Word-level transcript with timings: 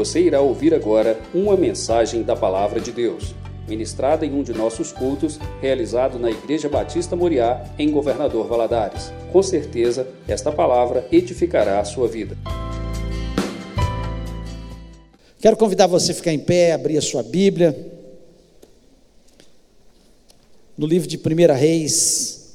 Você 0.00 0.18
irá 0.18 0.40
ouvir 0.40 0.72
agora 0.72 1.20
uma 1.34 1.58
mensagem 1.58 2.22
da 2.22 2.34
Palavra 2.34 2.80
de 2.80 2.90
Deus, 2.90 3.34
ministrada 3.68 4.24
em 4.24 4.32
um 4.32 4.42
de 4.42 4.50
nossos 4.54 4.92
cultos, 4.92 5.38
realizado 5.60 6.18
na 6.18 6.30
Igreja 6.30 6.70
Batista 6.70 7.14
Moriá, 7.14 7.62
em 7.78 7.90
Governador 7.90 8.46
Valadares. 8.46 9.12
Com 9.30 9.42
certeza, 9.42 10.08
esta 10.26 10.50
palavra 10.50 11.06
edificará 11.12 11.80
a 11.80 11.84
sua 11.84 12.08
vida. 12.08 12.34
Quero 15.38 15.58
convidar 15.58 15.86
você 15.86 16.12
a 16.12 16.14
ficar 16.14 16.32
em 16.32 16.38
pé, 16.38 16.72
abrir 16.72 16.96
a 16.96 17.02
sua 17.02 17.22
Bíblia. 17.22 17.76
No 20.78 20.86
livro 20.86 21.06
de 21.06 21.18
1 21.18 21.54
Reis, 21.54 22.54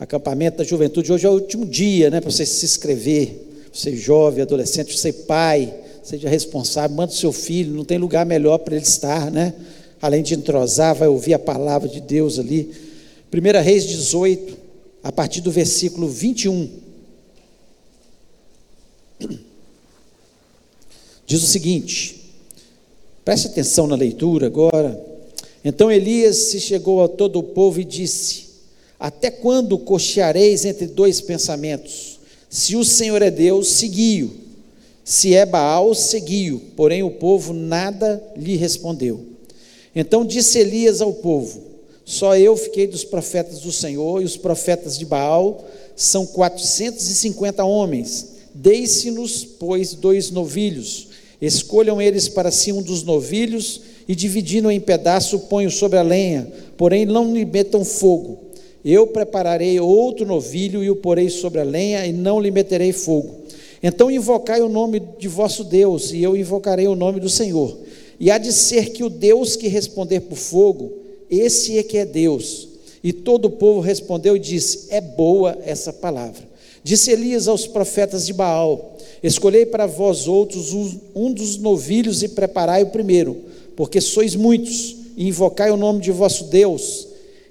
acampamento 0.00 0.58
da 0.58 0.64
juventude. 0.64 1.12
Hoje 1.12 1.26
é 1.28 1.30
o 1.30 1.34
último 1.34 1.64
dia, 1.64 2.10
né, 2.10 2.20
para 2.20 2.28
você 2.28 2.44
se 2.44 2.64
inscrever. 2.64 3.44
Você 3.72 3.94
jovem, 3.94 4.42
adolescente, 4.42 4.98
você 4.98 5.12
pai, 5.12 5.84
seja 6.08 6.28
responsável, 6.28 6.96
manda 6.96 7.12
o 7.12 7.14
seu 7.14 7.32
filho, 7.32 7.74
não 7.74 7.84
tem 7.84 7.98
lugar 7.98 8.24
melhor 8.24 8.56
para 8.58 8.74
ele 8.74 8.84
estar, 8.84 9.30
né? 9.30 9.54
Além 10.00 10.22
de 10.22 10.34
entrosar, 10.34 10.94
vai 10.94 11.06
ouvir 11.06 11.34
a 11.34 11.38
palavra 11.38 11.86
de 11.86 12.00
Deus 12.00 12.38
ali. 12.38 12.72
1 13.30 13.62
Reis 13.62 13.84
18, 13.84 14.56
a 15.02 15.12
partir 15.12 15.42
do 15.42 15.50
versículo 15.50 16.08
21. 16.08 16.70
Diz 21.26 21.42
o 21.42 21.46
seguinte: 21.46 22.32
preste 23.22 23.48
atenção 23.48 23.86
na 23.86 23.94
leitura 23.94 24.46
agora. 24.46 24.98
Então 25.62 25.92
Elias 25.92 26.36
se 26.36 26.58
chegou 26.58 27.04
a 27.04 27.08
todo 27.08 27.38
o 27.38 27.42
povo 27.42 27.80
e 27.80 27.84
disse: 27.84 28.46
até 28.98 29.30
quando 29.30 29.76
cocheareis 29.76 30.64
entre 30.64 30.86
dois 30.86 31.20
pensamentos? 31.20 32.18
Se 32.48 32.76
o 32.76 32.84
Senhor 32.84 33.20
é 33.20 33.30
Deus, 33.30 33.68
segui-o. 33.68 34.47
Se 35.08 35.34
é 35.34 35.46
Baal, 35.46 35.94
segui-o. 35.94 36.60
Porém 36.76 37.02
o 37.02 37.10
povo 37.10 37.54
nada 37.54 38.22
lhe 38.36 38.56
respondeu. 38.56 39.24
Então 39.96 40.22
disse 40.22 40.58
Elias 40.58 41.00
ao 41.00 41.14
povo: 41.14 41.62
Só 42.04 42.36
eu 42.36 42.54
fiquei 42.58 42.86
dos 42.86 43.04
profetas 43.04 43.60
do 43.60 43.72
Senhor, 43.72 44.20
e 44.20 44.26
os 44.26 44.36
profetas 44.36 44.98
de 44.98 45.06
Baal 45.06 45.64
são 45.96 46.26
quatrocentos 46.26 47.08
e 47.08 47.14
cinquenta 47.14 47.64
homens. 47.64 48.34
Deixe-nos, 48.52 49.46
pois, 49.46 49.94
dois 49.94 50.30
novilhos. 50.30 51.08
Escolham 51.40 52.02
eles 52.02 52.28
para 52.28 52.50
si 52.50 52.70
um 52.70 52.82
dos 52.82 53.02
novilhos, 53.02 53.80
e 54.06 54.14
dividindo 54.14 54.70
em 54.70 54.78
pedaço, 54.78 55.38
ponham 55.38 55.70
sobre 55.70 55.98
a 55.98 56.02
lenha, 56.02 56.52
porém 56.76 57.06
não 57.06 57.32
lhe 57.32 57.46
metam 57.46 57.82
fogo 57.82 58.48
eu 58.84 59.06
prepararei 59.08 59.78
outro 59.80 60.24
novilho 60.24 60.82
e 60.82 60.90
o 60.90 60.96
porei 60.96 61.28
sobre 61.28 61.60
a 61.60 61.64
lenha 61.64 62.06
e 62.06 62.12
não 62.12 62.40
lhe 62.40 62.50
meterei 62.50 62.92
fogo. 62.92 63.37
Então 63.82 64.10
invocai 64.10 64.60
o 64.60 64.68
nome 64.68 65.00
de 65.18 65.28
vosso 65.28 65.64
Deus 65.64 66.12
e 66.12 66.22
eu 66.22 66.36
invocarei 66.36 66.88
o 66.88 66.96
nome 66.96 67.20
do 67.20 67.28
Senhor. 67.28 67.78
E 68.18 68.30
há 68.30 68.38
de 68.38 68.52
ser 68.52 68.90
que 68.90 69.04
o 69.04 69.10
Deus 69.10 69.56
que 69.56 69.68
responder 69.68 70.20
por 70.20 70.36
fogo, 70.36 70.92
esse 71.30 71.78
é 71.78 71.82
que 71.82 71.98
é 71.98 72.04
Deus. 72.04 72.68
E 73.02 73.12
todo 73.12 73.44
o 73.44 73.50
povo 73.50 73.80
respondeu 73.80 74.36
e 74.36 74.40
disse: 74.40 74.88
É 74.90 75.00
boa 75.00 75.56
essa 75.64 75.92
palavra. 75.92 76.48
Disse 76.82 77.12
Elias 77.12 77.46
aos 77.46 77.66
profetas 77.66 78.26
de 78.26 78.32
Baal: 78.32 78.96
Escolhei 79.22 79.64
para 79.64 79.86
vós 79.86 80.26
outros 80.26 80.72
um 81.14 81.32
dos 81.32 81.58
novilhos 81.58 82.22
e 82.22 82.28
preparai 82.28 82.82
o 82.82 82.90
primeiro, 82.90 83.36
porque 83.76 84.00
sois 84.00 84.34
muitos, 84.34 84.96
e 85.16 85.28
invocai 85.28 85.70
o 85.70 85.76
nome 85.76 86.00
de 86.00 86.10
vosso 86.10 86.44
Deus 86.44 87.08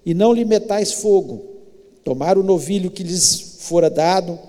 e 0.07 0.13
não 0.13 0.31
lhe 0.31 0.45
metais 0.45 0.93
fogo. 0.93 1.43
Tomaram 2.01 2.39
o 2.39 2.45
novilho 2.45 2.89
que 2.89 3.03
lhes 3.03 3.57
fora 3.59 3.89
dado, 3.89 4.39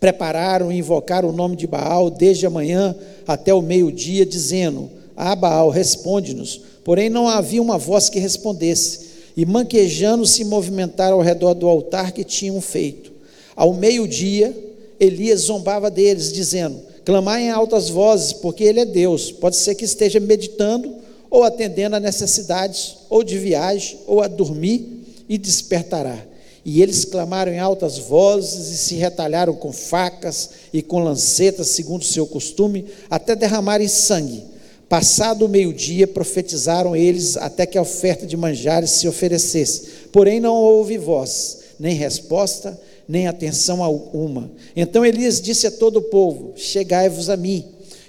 prepararam 0.00 0.70
e 0.70 0.78
invocaram 0.78 1.28
o 1.28 1.32
nome 1.32 1.56
de 1.56 1.66
Baal 1.66 2.10
desde 2.10 2.46
a 2.46 2.50
manhã 2.50 2.94
até 3.26 3.52
o 3.52 3.62
meio-dia, 3.62 4.24
dizendo: 4.24 4.90
Ah, 5.16 5.34
Baal, 5.34 5.70
responde-nos. 5.70 6.60
Porém, 6.84 7.10
não 7.10 7.28
havia 7.28 7.60
uma 7.60 7.78
voz 7.78 8.08
que 8.08 8.18
respondesse. 8.18 9.08
E 9.36 9.46
manquejando 9.46 10.26
se 10.26 10.44
movimentaram 10.44 11.16
ao 11.16 11.22
redor 11.22 11.54
do 11.54 11.68
altar 11.68 12.12
que 12.12 12.24
tinham 12.24 12.60
feito. 12.60 13.12
Ao 13.54 13.72
meio-dia, 13.72 14.56
Elias 14.98 15.42
zombava 15.42 15.90
deles, 15.90 16.32
dizendo: 16.32 16.80
Clamai 17.04 17.44
em 17.44 17.50
altas 17.50 17.88
vozes, 17.88 18.32
porque 18.32 18.64
ele 18.64 18.80
é 18.80 18.84
Deus. 18.84 19.30
Pode 19.30 19.56
ser 19.56 19.74
que 19.74 19.84
esteja 19.84 20.18
meditando 20.18 20.98
ou 21.30 21.44
atendendo 21.44 21.96
a 21.96 22.00
necessidades, 22.00 22.96
ou 23.08 23.22
de 23.22 23.38
viagem, 23.38 23.98
ou 24.06 24.22
a 24.22 24.28
dormir, 24.28 25.04
e 25.28 25.36
despertará. 25.36 26.18
E 26.64 26.82
eles 26.82 27.04
clamaram 27.04 27.52
em 27.52 27.58
altas 27.58 27.98
vozes 27.98 28.68
e 28.68 28.76
se 28.76 28.94
retalharam 28.94 29.54
com 29.54 29.72
facas 29.72 30.50
e 30.72 30.82
com 30.82 30.98
lancetas, 30.98 31.68
segundo 31.68 32.04
seu 32.04 32.26
costume, 32.26 32.84
até 33.08 33.34
derramarem 33.34 33.88
sangue. 33.88 34.44
Passado 34.88 35.44
o 35.44 35.48
meio-dia, 35.48 36.06
profetizaram 36.06 36.96
eles 36.96 37.36
até 37.36 37.66
que 37.66 37.76
a 37.76 37.82
oferta 37.82 38.26
de 38.26 38.36
manjares 38.36 38.90
se 38.92 39.06
oferecesse. 39.06 39.82
Porém, 40.10 40.40
não 40.40 40.54
houve 40.54 40.96
voz, 40.96 41.58
nem 41.78 41.94
resposta, 41.94 42.78
nem 43.06 43.26
atenção 43.26 43.82
alguma. 43.82 44.50
Então 44.74 45.04
Elias 45.04 45.40
disse 45.40 45.66
a 45.66 45.70
todo 45.70 45.98
o 45.98 46.02
povo: 46.02 46.54
Chegai-vos 46.56 47.28
a 47.28 47.36
mim. 47.36 47.64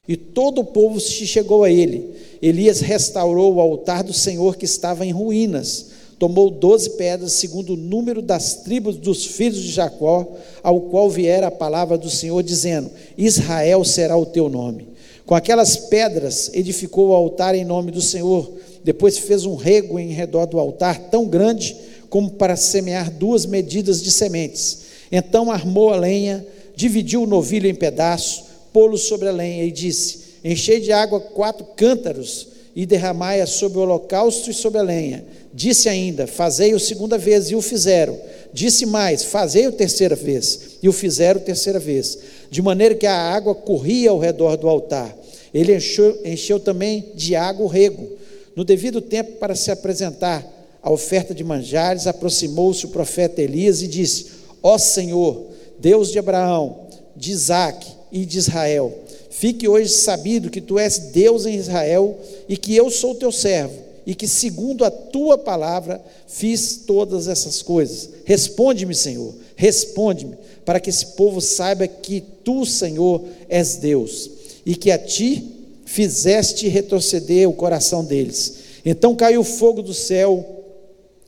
E 0.08 0.18
todo 0.18 0.62
o 0.62 0.66
povo 0.66 1.00
se 1.00 1.28
chegou 1.28 1.64
a 1.64 1.70
ele. 1.70 2.16
Elias 2.42 2.80
restaurou 2.80 3.56
o 3.56 3.62
altar 3.62 4.04
do 4.04 4.14
Senhor 4.14 4.56
que 4.56 4.66
estava 4.66 5.06
em 5.06 5.12
ruínas. 5.12 5.89
Tomou 6.20 6.50
doze 6.50 6.90
pedras, 6.92 7.32
segundo 7.32 7.74
o 7.74 7.78
número 7.78 8.22
das 8.22 8.56
tribos 8.56 8.98
dos 8.98 9.26
filhos 9.26 9.64
de 9.64 9.72
Jacó, 9.72 10.28
ao 10.62 10.82
qual 10.82 11.10
viera 11.10 11.48
a 11.48 11.52
palavra 11.52 11.98
do 11.98 12.10
Senhor, 12.10 12.44
dizendo: 12.44 12.92
Israel 13.18 13.86
será 13.86 14.18
o 14.18 14.26
teu 14.26 14.50
nome. 14.50 14.90
Com 15.26 15.34
aquelas 15.34 15.78
pedras 15.78 16.52
edificou 16.54 17.10
o 17.10 17.14
altar 17.14 17.56
em 17.56 17.64
nome 17.64 17.90
do 17.90 18.02
Senhor. 18.02 18.52
Depois 18.84 19.18
fez 19.18 19.46
um 19.46 19.56
rego 19.56 19.98
em 19.98 20.10
redor 20.10 20.46
do 20.46 20.60
altar, 20.60 21.00
tão 21.10 21.26
grande 21.26 21.76
como 22.10 22.32
para 22.32 22.58
semear 22.58 23.10
duas 23.10 23.46
medidas 23.46 24.02
de 24.02 24.12
sementes. 24.12 24.80
Então 25.10 25.50
armou 25.50 25.94
a 25.94 25.96
lenha, 25.96 26.46
dividiu 26.76 27.24
o 27.24 27.28
novilho 27.28 27.70
em 27.70 27.76
pedaços, 27.76 28.44
pô-lo 28.74 28.98
sobre 28.98 29.30
a 29.30 29.32
lenha 29.32 29.64
e 29.64 29.72
disse: 29.72 30.20
Enchei 30.44 30.82
de 30.82 30.92
água 30.92 31.22
quatro 31.22 31.66
cântaros 31.78 32.48
e 32.76 32.86
derramai-a 32.86 33.48
sobre 33.48 33.78
o 33.78 33.82
holocausto 33.82 34.50
e 34.50 34.54
sobre 34.54 34.80
a 34.80 34.84
lenha. 34.84 35.26
Disse 35.54 35.90
ainda: 35.90 36.28
Fazei-o 36.28 36.80
segunda 36.80 37.18
vez, 37.18 37.50
e 37.50 37.56
o 37.56 37.62
fizeram. 37.62 38.20
Disse 38.54 38.86
mais: 38.86 39.24
Fazei-o 39.24 39.72
terceira 39.72 40.16
vez, 40.16 40.78
e 40.82 40.88
o 40.88 40.94
fizeram 40.94 41.40
terceira 41.40 41.80
vez. 41.80 42.18
De 42.52 42.62
maneira 42.62 42.96
que 42.96 43.08
a 43.08 43.16
água 43.16 43.56
corria 43.56 44.12
ao 44.12 44.20
redor 44.20 44.56
do 44.58 44.68
altar. 44.68 45.16
Ele 45.54 45.76
encheu, 45.76 46.20
encheu 46.24 46.60
também 46.60 47.12
de 47.16 47.36
água 47.36 47.66
o 47.66 47.70
rego. 47.70 48.08
No 48.56 48.64
devido 48.64 49.02
tempo, 49.02 49.34
para 49.34 49.56
se 49.56 49.72
apresentar 49.72 50.46
a 50.82 50.92
oferta 50.92 51.34
de 51.34 51.44
manjares, 51.44 52.06
aproximou-se 52.08 52.86
o 52.86 52.90
profeta 52.90 53.42
Elias 53.42 53.82
e 53.82 53.88
disse: 53.88 54.28
Ó 54.62 54.78
Senhor, 54.78 55.48
Deus 55.80 56.12
de 56.12 56.20
Abraão, 56.20 56.88
de 57.16 57.32
Isaque 57.32 57.92
e 58.12 58.26
de 58.26 58.38
Israel, 58.38 58.94
Fique 59.30 59.68
hoje 59.68 59.90
sabido 59.90 60.50
que 60.50 60.60
tu 60.60 60.78
és 60.78 60.98
Deus 60.98 61.46
em 61.46 61.56
Israel 61.56 62.20
e 62.50 62.58
que 62.58 62.76
eu 62.76 62.90
sou 62.90 63.16
teu 63.16 63.32
servo 63.32 63.89
e 64.10 64.16
que, 64.16 64.28
segundo 64.28 64.84
a 64.84 64.90
tua 64.90 65.38
palavra, 65.38 66.04
fiz 66.26 66.82
todas 66.88 67.28
essas 67.28 67.62
coisas. 67.62 68.10
Responde-me, 68.26 68.96
Senhor, 68.96 69.36
responde-me, 69.56 70.36
para 70.66 70.80
que 70.80 70.90
esse 70.90 71.06
povo 71.06 71.40
saiba 71.40 71.86
que 71.86 72.20
tu, 72.44 72.66
Senhor, 72.66 73.22
és 73.48 73.76
Deus 73.76 74.32
e 74.66 74.76
que 74.76 74.90
a 74.90 74.98
ti 74.98 75.44
fizeste 75.86 76.68
retroceder 76.68 77.48
o 77.48 77.54
coração 77.54 78.04
deles. 78.04 78.56
Então 78.84 79.16
caiu 79.16 79.44
fogo 79.44 79.84
do 79.84 79.94
céu 79.94 80.66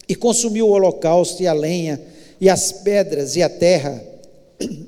e 0.09 0.15
consumiu 0.15 0.67
o 0.67 0.71
holocausto 0.71 1.43
e 1.43 1.45
a 1.45 1.53
lenha 1.53 2.01
e 2.39 2.49
as 2.49 2.71
pedras 2.71 3.35
e 3.35 3.43
a 3.43 3.49
terra, 3.49 4.03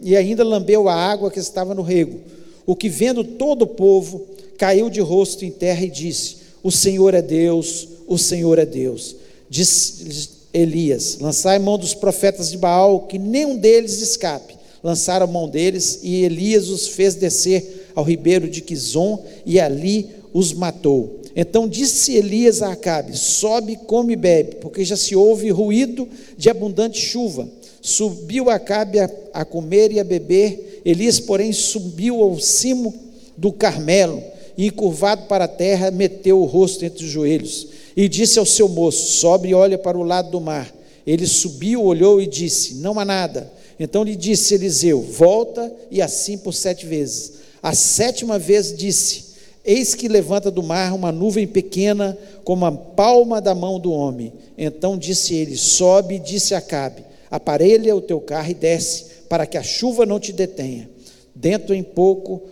e 0.02 0.18
ainda 0.18 0.44
lambeu 0.44 0.90
a 0.90 0.96
água 0.96 1.30
que 1.30 1.38
estava 1.38 1.76
no 1.76 1.84
rego 1.84 2.34
o 2.66 2.76
que 2.76 2.90
vendo 2.90 3.24
todo 3.24 3.64
o 3.64 3.68
povo, 3.68 4.26
caiu 4.58 4.90
de 4.90 5.02
rosto 5.02 5.46
em 5.46 5.52
terra 5.52 5.84
e 5.84 5.90
disse: 5.90 6.38
O 6.64 6.72
Senhor 6.72 7.14
é 7.14 7.22
Deus, 7.22 7.90
o 8.08 8.18
Senhor 8.18 8.58
é 8.58 8.66
Deus. 8.66 9.18
Diz 9.50 10.30
Elias: 10.54 11.18
Lançai 11.20 11.60
mão 11.60 11.78
dos 11.78 11.94
profetas 11.94 12.50
de 12.50 12.58
Baal, 12.58 13.02
que 13.02 13.20
nenhum 13.20 13.58
deles 13.58 14.02
escape. 14.02 14.56
Lançaram 14.82 15.28
mão 15.28 15.48
deles, 15.48 16.00
e 16.02 16.24
Elias 16.24 16.70
os 16.70 16.88
fez 16.88 17.16
descer 17.16 17.92
ao 17.94 18.04
ribeiro 18.04 18.50
de 18.50 18.62
Quizon, 18.62 19.24
e 19.46 19.60
ali 19.60 20.10
os 20.34 20.54
matou. 20.54 21.22
Então 21.36 21.68
disse 21.68 22.16
Elias 22.16 22.62
a 22.62 22.72
Acabe: 22.72 23.18
Sobe, 23.18 23.78
come 23.86 24.14
e 24.14 24.18
bebe, 24.18 24.56
porque 24.56 24.86
já 24.86 24.96
se 24.96 25.16
ouve 25.16 25.50
ruído 25.50 26.08
de 26.38 26.50
abundante 26.50 27.00
chuva. 27.00 27.48
Subiu 27.82 28.50
Acabe 28.50 29.00
a, 29.00 29.10
a 29.34 29.44
comer 29.44 29.92
e 29.92 30.00
a 30.00 30.04
beber, 30.06 30.82
Elias, 30.86 31.20
porém, 31.20 31.52
subiu 31.52 32.22
ao 32.22 32.40
cimo 32.40 32.94
do 33.36 33.52
Carmelo 33.52 34.33
e, 34.58 34.68
encurvado 34.68 35.28
para 35.28 35.46
a 35.46 35.48
terra, 35.48 35.92
meteu 35.92 36.42
o 36.42 36.46
rosto 36.46 36.84
entre 36.86 37.04
os 37.04 37.10
joelhos 37.10 37.68
e 37.96 38.08
disse 38.08 38.40
ao 38.40 38.46
seu 38.46 38.68
moço: 38.68 39.14
Sobe 39.14 39.50
e 39.50 39.54
olha 39.54 39.78
para 39.78 39.98
o 39.98 40.04
lado 40.04 40.32
do 40.32 40.42
mar. 40.42 40.74
Ele 41.06 41.28
subiu, 41.28 41.84
olhou 41.84 42.22
e 42.22 42.28
disse: 42.28 42.76
Não 42.76 43.00
há 43.00 43.06
nada. 43.06 43.52
Então 43.80 44.04
lhe 44.04 44.16
disse 44.16 44.54
Eliseu: 44.54 45.02
Volta 45.02 45.72
e 45.92 46.02
assim 46.02 46.38
por 46.38 46.54
sete 46.54 46.86
vezes. 46.86 47.34
A 47.62 47.74
sétima 47.74 48.40
vez 48.40 48.76
disse: 48.76 49.34
Eis 49.66 49.96
que 49.96 50.08
levanta 50.08 50.52
do 50.52 50.64
mar 50.64 50.94
uma 50.94 51.12
nuvem 51.12 51.48
pequena, 51.48 52.18
como 52.44 52.66
a 52.66 52.72
palma 52.72 53.40
da 53.40 53.56
mão 53.56 53.80
do 53.80 53.92
homem. 53.92 54.34
Então 54.58 54.98
disse 54.98 55.34
ele: 55.34 55.56
Sobe, 55.56 56.20
disse 56.20 56.56
Acabe: 56.56 57.04
Aparelha 57.30 57.96
o 57.96 58.02
teu 58.02 58.20
carro 58.20 58.52
e 58.52 58.54
desce, 58.54 59.06
para 59.28 59.46
que 59.46 59.58
a 59.58 59.64
chuva 59.64 60.06
não 60.06 60.20
te 60.20 60.32
detenha. 60.32 60.90
Dentro 61.36 61.74
em 61.74 61.82
pouco, 61.82 62.44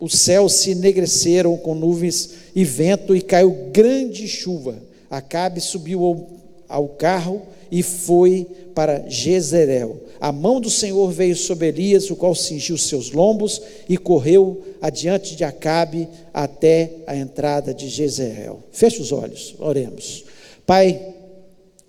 os 0.00 0.14
céus 0.14 0.54
se 0.54 0.70
enegreceram 0.70 1.56
com 1.58 1.74
nuvens 1.74 2.30
e 2.54 2.64
vento, 2.64 3.14
e 3.14 3.20
caiu 3.20 3.68
grande 3.70 4.26
chuva. 4.26 4.76
Acabe 5.10 5.60
subiu 5.60 6.04
ao, 6.04 6.28
ao 6.68 6.88
carro 6.88 7.42
e 7.70 7.82
foi 7.82 8.46
para 8.74 9.08
Jezreel. 9.08 10.00
A 10.20 10.32
mão 10.32 10.60
do 10.60 10.70
Senhor 10.70 11.10
veio 11.10 11.36
sobre 11.36 11.68
Elias, 11.68 12.10
o 12.10 12.16
qual 12.16 12.34
cingiu 12.34 12.78
seus 12.78 13.10
lombos 13.10 13.60
e 13.88 13.96
correu 13.96 14.62
adiante 14.80 15.36
de 15.36 15.44
Acabe 15.44 16.08
até 16.32 16.90
a 17.06 17.16
entrada 17.16 17.74
de 17.74 17.88
Jezreel. 17.88 18.60
Feche 18.72 19.00
os 19.00 19.12
olhos, 19.12 19.54
oremos. 19.58 20.24
Pai, 20.66 21.14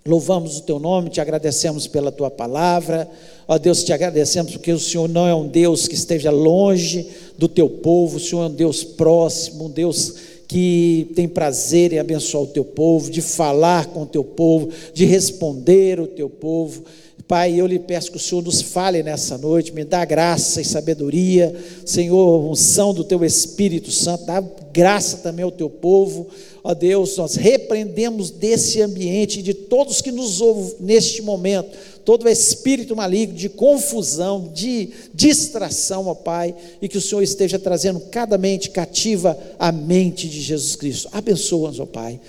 louvamos 0.06 0.58
o 0.58 0.64
teu 0.64 0.80
nome, 0.80 1.10
te 1.10 1.22
agradecemos 1.22 1.88
pela 1.88 2.12
tua 2.12 2.32
palavra. 2.32 3.10
Ó 3.48 3.58
Deus, 3.58 3.84
te 3.84 3.92
agradecemos 3.92 4.52
porque 4.52 4.72
o 4.72 4.80
Senhor 4.80 5.08
não 5.10 5.28
é 5.28 5.36
um 5.36 5.48
Deus 5.48 5.88
que 5.88 5.96
esteja 5.96 6.32
longe 6.32 7.08
do 7.38 7.48
teu 7.48 7.70
povo, 7.70 8.18
o 8.18 8.20
Senhor 8.20 8.44
é 8.44 8.48
um 8.48 8.54
Deus 8.54 8.84
próximo, 8.84 9.66
um 9.66 9.70
Deus 9.70 10.16
que 10.48 11.10
tem 11.16 11.30
prazer 11.30 11.94
em 11.94 12.00
abençoar 12.00 12.44
o 12.44 12.48
teu 12.48 12.66
povo, 12.66 13.10
de 13.10 13.22
falar 13.22 13.86
com 13.86 14.04
o 14.04 14.06
teu 14.06 14.22
povo, 14.22 14.70
de 14.94 15.06
responder 15.06 15.98
o 15.98 16.08
teu 16.08 16.30
povo. 16.30 16.84
Pai, 17.32 17.54
eu 17.58 17.66
lhe 17.66 17.80
peço 17.80 18.12
que 18.12 18.18
o 18.18 18.20
Senhor 18.20 18.44
nos 18.44 18.62
fale 18.62 19.02
nessa 19.02 19.38
noite, 19.38 19.74
me 19.74 19.86
dá 19.86 20.04
graça 20.04 20.60
e 20.60 20.66
sabedoria, 20.66 21.56
Senhor, 21.86 22.44
unção 22.44 22.94
do 22.94 23.06
teu 23.06 23.24
Espírito 23.24 23.90
Santo, 23.90 24.26
dá 24.26 24.44
graça 24.74 25.16
também 25.20 25.46
ao 25.46 25.50
teu 25.50 25.70
povo. 25.70 26.28
Ó 26.62 26.74
Deus, 26.74 27.16
nós 27.16 27.36
repreendemos 27.36 28.32
desse 28.32 28.82
ambiente, 28.82 29.42
de 29.42 29.54
todos 29.54 30.02
que 30.02 30.12
nos 30.12 30.42
ouvem 30.42 30.76
neste 30.82 31.22
momento, 31.22 31.70
todo 32.04 32.28
espírito 32.28 32.98
maligno 32.98 33.34
de 33.34 33.48
confusão, 33.48 34.52
de 34.54 34.90
distração, 35.14 36.08
ó 36.08 36.14
Pai, 36.14 36.54
e 36.82 36.90
que 36.90 36.98
o 36.98 37.02
Senhor 37.02 37.22
esteja 37.22 37.58
trazendo 37.58 38.02
cada 38.12 38.38
mente 38.38 38.70
cativa 38.72 39.40
à 39.58 39.72
mente 39.72 40.28
de 40.28 40.42
Jesus 40.42 40.76
Cristo. 40.76 41.08
Abençoa-nos, 41.14 41.80
ó 41.80 41.86
Pai. 41.86 42.20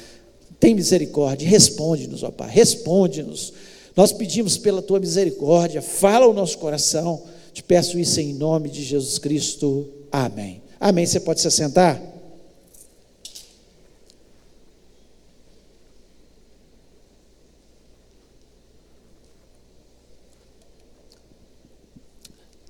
Tem 0.61 0.77
misericórdia, 0.77 1.49
responde-nos, 1.49 2.23
ó 2.23 2.31
Pai, 2.31 2.49
responde-nos. 2.49 3.53
Nós 3.95 4.13
pedimos 4.13 4.57
pela 4.57 4.81
tua 4.81 4.99
misericórdia, 4.99 5.83
fala 5.83 6.27
o 6.27 6.33
nosso 6.33 6.59
coração. 6.59 7.23
Te 7.53 7.63
peço 7.63 7.99
isso 7.99 8.21
em 8.21 8.33
nome 8.33 8.71
de 8.71 8.83
Jesus 8.83 9.19
Cristo. 9.19 9.89
Amém. 10.11 10.63
Amém. 10.81 11.05
Você 11.05 11.21
pode 11.21 11.41
se 11.41 11.51
sentar? 11.51 12.01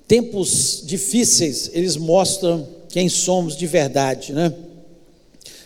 Tempos 0.05 0.83
difíceis, 0.85 1.71
eles 1.73 1.95
mostram 1.95 2.67
quem 2.89 3.09
somos 3.09 3.55
de 3.57 3.65
verdade, 3.65 4.33
né? 4.33 4.53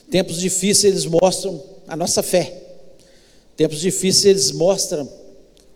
Tempos 0.09 0.37
difíceis, 0.39 0.93
eles 0.93 1.05
mostram 1.05 1.61
a 1.87 1.97
nossa 1.97 2.23
fé. 2.23 2.55
Tempos 3.57 3.81
difíceis, 3.81 4.25
eles 4.25 4.51
mostram 4.51 5.09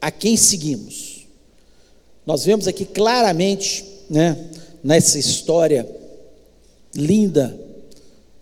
a 0.01 0.09
quem 0.09 0.36
seguimos. 0.36 1.27
Nós 2.25 2.44
vemos 2.44 2.68
aqui 2.68 2.86
claramente, 2.86 3.86
né, 4.09 4.50
nessa 4.83 5.19
história 5.19 5.88
linda 6.95 7.57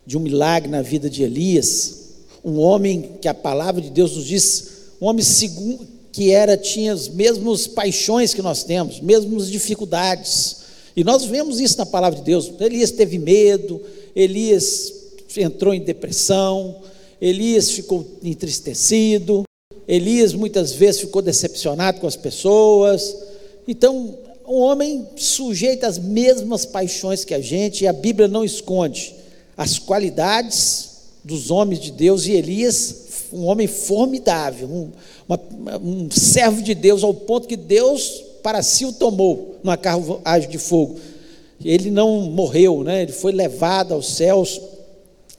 de 0.06 0.18
um 0.18 0.22
milagre 0.22 0.70
na 0.70 0.82
vida 0.82 1.10
de 1.10 1.22
Elias, 1.22 2.00
um 2.44 2.58
homem 2.60 3.18
que 3.22 3.28
a 3.28 3.34
palavra 3.34 3.82
de 3.82 3.90
Deus 3.90 4.16
nos 4.16 4.26
diz, 4.26 4.70
um 5.02 5.06
homem 5.06 5.24
segundo, 5.24 5.88
que 6.12 6.32
era 6.32 6.58
tinha 6.58 6.94
as 6.94 7.08
mesmas 7.08 7.68
paixões 7.68 8.34
que 8.34 8.42
nós 8.42 8.64
temos, 8.64 9.00
mesmas 9.00 9.50
dificuldades. 9.50 10.58
E 10.96 11.04
nós 11.04 11.26
vemos 11.26 11.60
isso 11.60 11.78
na 11.78 11.86
palavra 11.86 12.20
de 12.20 12.26
Deus. 12.26 12.52
Elias 12.60 12.92
teve 12.92 13.20
medo, 13.20 13.82
Elias 14.16 14.92
entrou 15.38 15.74
em 15.74 15.82
depressão, 15.82 16.82
Elias 17.22 17.70
ficou 17.72 18.06
entristecido, 18.24 19.44
Elias 19.88 20.34
muitas 20.34 20.72
vezes 20.72 21.02
ficou 21.02 21.22
decepcionado 21.22 22.00
com 22.00 22.08
as 22.08 22.16
pessoas. 22.16 23.16
Então, 23.68 24.18
um 24.48 24.56
homem 24.56 25.08
sujeito 25.16 25.84
às 25.84 26.00
mesmas 26.00 26.66
paixões 26.66 27.24
que 27.24 27.36
a 27.36 27.40
gente, 27.40 27.84
e 27.84 27.88
a 27.88 27.94
Bíblia 27.94 28.28
não 28.28 28.44
esconde 28.44 29.14
as 29.56 29.78
qualidades 29.78 30.90
dos 31.24 31.52
homens 31.52 31.80
de 31.80 31.92
Deus, 31.92 32.26
e 32.26 32.32
Elias, 32.32 33.28
um 33.32 33.46
homem 33.46 33.68
formidável, 33.68 34.68
um, 34.68 34.92
uma, 35.28 35.40
um 35.78 36.10
servo 36.10 36.64
de 36.64 36.74
Deus, 36.74 37.04
ao 37.04 37.14
ponto 37.14 37.48
que 37.48 37.56
Deus 37.56 38.24
para 38.42 38.64
si 38.64 38.86
o 38.86 38.92
tomou 38.92 39.60
numa 39.64 39.78
carruagem 39.78 40.50
de 40.50 40.58
fogo. 40.58 41.00
Ele 41.64 41.92
não 41.92 42.22
morreu, 42.22 42.84
né? 42.84 43.04
ele 43.04 43.12
foi 43.12 43.32
levado 43.32 43.94
aos 43.94 44.08
céus 44.08 44.60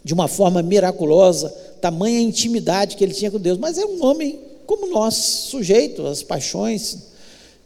de 0.05 0.15
uma 0.15 0.29
forma 0.29 0.63
miraculosa, 0.63 1.53
tamanha 1.81 2.21
intimidade 2.21 2.97
que 2.97 3.05
ele 3.05 3.15
tinha 3.15 3.31
com 3.31 3.39
Deus, 3.39 3.59
mas 3.59 3.79
é 3.79 3.85
um 3.85 4.05
homem 4.05 4.39
como 4.67 4.87
nós, 4.87 5.15
sujeito 5.15 6.07
às 6.07 6.23
paixões, 6.23 6.99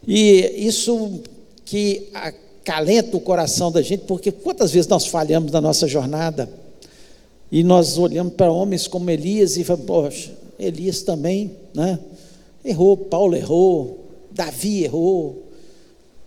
e 0.06 0.66
isso 0.66 1.20
que 1.64 2.08
acalenta 2.14 3.16
o 3.16 3.20
coração 3.20 3.70
da 3.70 3.82
gente, 3.82 4.04
porque 4.04 4.32
quantas 4.32 4.70
vezes 4.70 4.88
nós 4.88 5.06
falhamos 5.06 5.52
na 5.52 5.60
nossa 5.60 5.86
jornada, 5.86 6.48
e 7.52 7.62
nós 7.62 7.98
olhamos 7.98 8.34
para 8.34 8.50
homens 8.50 8.86
como 8.86 9.10
Elias 9.10 9.56
e 9.56 9.64
falamos, 9.64 9.86
poxa, 9.86 10.32
Elias 10.58 11.02
também, 11.02 11.52
né? 11.74 11.98
Errou, 12.64 12.96
Paulo 12.96 13.36
errou, 13.36 14.06
Davi 14.30 14.84
errou, 14.84 15.44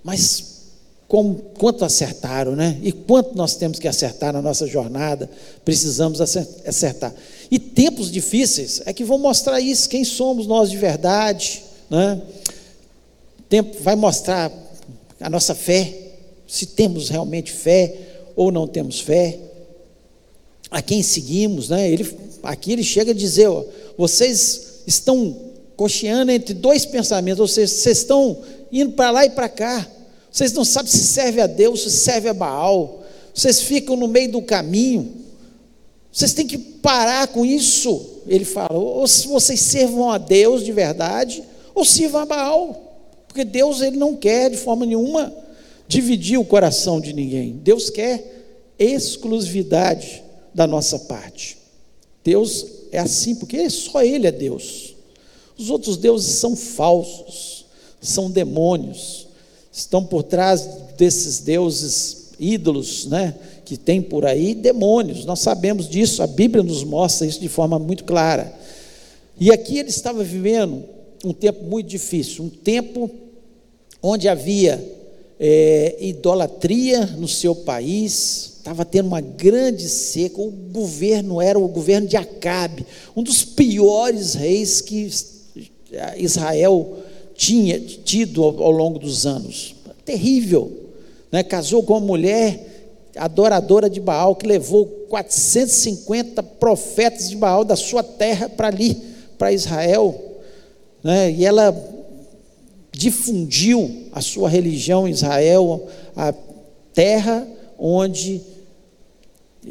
mas 0.03 0.57
quanto 1.07 1.83
acertaram, 1.83 2.55
né? 2.55 2.79
E 2.81 2.91
quanto 2.91 3.35
nós 3.35 3.55
temos 3.55 3.79
que 3.79 3.87
acertar 3.87 4.31
na 4.31 4.41
nossa 4.41 4.67
jornada, 4.67 5.29
precisamos 5.65 6.21
acertar. 6.21 7.13
E 7.49 7.57
tempos 7.57 8.11
difíceis 8.11 8.81
é 8.85 8.93
que 8.93 9.03
vão 9.03 9.17
mostrar 9.17 9.59
isso, 9.59 9.87
quem 9.87 10.03
somos 10.03 10.45
nós 10.47 10.69
de 10.69 10.77
verdade, 10.77 11.63
né? 11.89 12.21
Tempo 13.49 13.77
vai 13.81 13.95
mostrar 13.95 14.51
a 15.19 15.29
nossa 15.29 15.55
fé, 15.55 15.93
se 16.47 16.65
temos 16.65 17.09
realmente 17.09 17.51
fé 17.51 17.95
ou 18.35 18.51
não 18.51 18.67
temos 18.67 18.99
fé, 18.99 19.39
a 20.69 20.81
quem 20.81 21.01
seguimos, 21.01 21.69
né? 21.69 21.89
Ele, 21.89 22.17
aqui 22.43 22.73
ele 22.73 22.83
chega 22.83 23.11
a 23.11 23.15
dizer: 23.15 23.47
ó, 23.47 23.63
vocês 23.97 24.81
estão 24.85 25.35
cocheando 25.77 26.31
entre 26.31 26.53
dois 26.53 26.85
pensamentos, 26.85 27.39
ou 27.39 27.47
seja, 27.47 27.73
vocês 27.73 27.99
estão 27.99 28.37
indo 28.71 28.91
para 28.93 29.11
lá 29.11 29.25
e 29.25 29.29
para 29.29 29.47
cá, 29.47 29.87
vocês 30.31 30.51
não 30.51 30.65
sabem 30.65 30.91
se 30.91 31.05
serve 31.05 31.39
a 31.39 31.47
Deus, 31.47 31.83
se 31.83 31.91
serve 31.91 32.27
a 32.27 32.33
Baal, 32.33 33.03
vocês 33.33 33.61
ficam 33.61 33.95
no 33.95 34.07
meio 34.07 34.31
do 34.31 34.41
caminho, 34.41 35.26
vocês 36.17 36.33
têm 36.33 36.47
que 36.47 36.57
parar 36.57 37.27
com 37.27 37.45
isso. 37.45 38.23
Ele 38.25 38.43
fala: 38.43 38.73
ou 38.73 39.05
vocês 39.05 39.59
servam 39.61 40.09
a 40.09 40.17
Deus 40.17 40.65
de 40.65 40.71
verdade, 40.71 41.43
ou 41.75 41.85
sirvam 41.85 42.21
a 42.21 42.25
Baal, 42.25 43.05
porque 43.27 43.45
Deus 43.45 43.81
ele 43.81 43.97
não 43.97 44.15
quer 44.15 44.49
de 44.49 44.57
forma 44.57 44.83
nenhuma 44.83 45.31
dividir 45.87 46.39
o 46.39 46.43
coração 46.43 46.99
de 46.99 47.13
ninguém, 47.13 47.51
Deus 47.63 47.91
quer 47.91 48.45
exclusividade 48.79 50.23
da 50.55 50.65
nossa 50.65 50.97
parte. 50.97 51.59
Deus 52.23 52.65
é 52.91 52.97
assim, 52.97 53.35
porque 53.35 53.69
só 53.69 54.03
Ele 54.03 54.25
é 54.25 54.31
Deus. 54.31 54.95
Os 55.55 55.69
outros 55.69 55.97
deuses 55.97 56.33
são 56.39 56.55
falsos, 56.55 57.67
são 58.01 58.31
demônios, 58.31 59.27
estão 59.71 60.03
por 60.03 60.23
trás 60.23 60.67
desses 60.97 61.41
deuses 61.41 62.26
ídolos, 62.39 63.05
né, 63.07 63.35
que 63.65 63.77
tem 63.77 64.01
por 64.01 64.25
aí 64.25 64.53
demônios. 64.53 65.25
Nós 65.25 65.39
sabemos 65.39 65.89
disso, 65.89 66.21
a 66.23 66.27
Bíblia 66.27 66.63
nos 66.63 66.83
mostra 66.83 67.25
isso 67.27 67.39
de 67.39 67.49
forma 67.49 67.77
muito 67.79 68.03
clara. 68.03 68.53
E 69.39 69.51
aqui 69.51 69.77
ele 69.77 69.89
estava 69.89 70.23
vivendo 70.23 70.83
um 71.23 71.33
tempo 71.33 71.63
muito 71.63 71.87
difícil, 71.87 72.45
um 72.45 72.49
tempo 72.49 73.09
onde 74.01 74.27
havia 74.27 74.83
é, 75.39 75.97
idolatria 75.99 77.05
no 77.05 77.27
seu 77.27 77.53
país, 77.53 78.53
estava 78.57 78.83
tendo 78.83 79.07
uma 79.07 79.21
grande 79.21 79.87
seca, 79.87 80.41
o 80.41 80.51
governo 80.51 81.41
era 81.41 81.57
o 81.57 81.67
governo 81.67 82.07
de 82.07 82.17
Acabe, 82.17 82.85
um 83.15 83.23
dos 83.23 83.43
piores 83.43 84.33
reis 84.33 84.81
que 84.81 85.09
Israel 86.17 86.97
tinha 87.35 87.79
tido 87.79 88.43
ao, 88.43 88.63
ao 88.63 88.71
longo 88.71 88.99
dos 88.99 89.25
anos. 89.25 89.75
Terrível. 90.03 90.86
Né? 91.31 91.43
Casou 91.43 91.83
com 91.83 91.93
uma 91.93 91.99
mulher 92.05 92.77
adoradora 93.15 93.89
de 93.89 93.99
Baal, 93.99 94.35
que 94.35 94.47
levou 94.47 94.85
450 95.09 96.43
profetas 96.43 97.29
de 97.29 97.35
Baal 97.35 97.63
da 97.63 97.75
sua 97.75 98.03
terra 98.03 98.49
para 98.49 98.67
ali, 98.67 98.95
para 99.37 99.51
Israel. 99.51 100.19
Né? 101.03 101.31
E 101.31 101.45
ela 101.45 101.75
difundiu 102.91 104.07
a 104.11 104.21
sua 104.21 104.49
religião 104.49 105.07
em 105.07 105.11
Israel, 105.11 105.87
a 106.15 106.33
terra 106.93 107.47
onde 107.77 108.41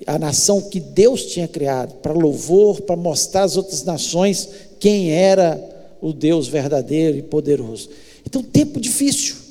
a 0.06 0.18
nação 0.18 0.60
que 0.60 0.78
Deus 0.78 1.26
tinha 1.26 1.48
criado, 1.48 1.94
para 1.94 2.12
louvor, 2.12 2.82
para 2.82 2.96
mostrar 2.96 3.44
às 3.44 3.56
outras 3.56 3.82
nações 3.82 4.48
quem 4.78 5.10
era 5.10 5.60
o 6.00 6.12
Deus 6.12 6.48
verdadeiro 6.48 7.16
e 7.16 7.22
poderoso. 7.22 7.88
Então, 8.24 8.42
tempo 8.42 8.78
difícil. 8.78 9.45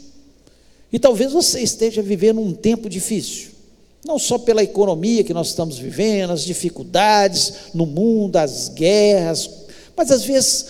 E 0.96 1.00
talvez 1.00 1.34
você 1.34 1.60
esteja 1.60 2.02
vivendo 2.02 2.40
um 2.40 2.54
tempo 2.54 2.88
difícil. 2.88 3.50
Não 4.06 4.18
só 4.18 4.38
pela 4.38 4.64
economia 4.64 5.26
que 5.26 5.34
nós 5.34 5.50
estamos 5.50 5.78
vivendo, 5.78 6.32
as 6.32 6.46
dificuldades 6.46 7.54
no 7.74 7.86
mundo, 7.86 8.38
as 8.38 8.70
guerras, 8.70 9.50
mas 9.94 10.10
às 10.10 10.24
vezes 10.24 10.68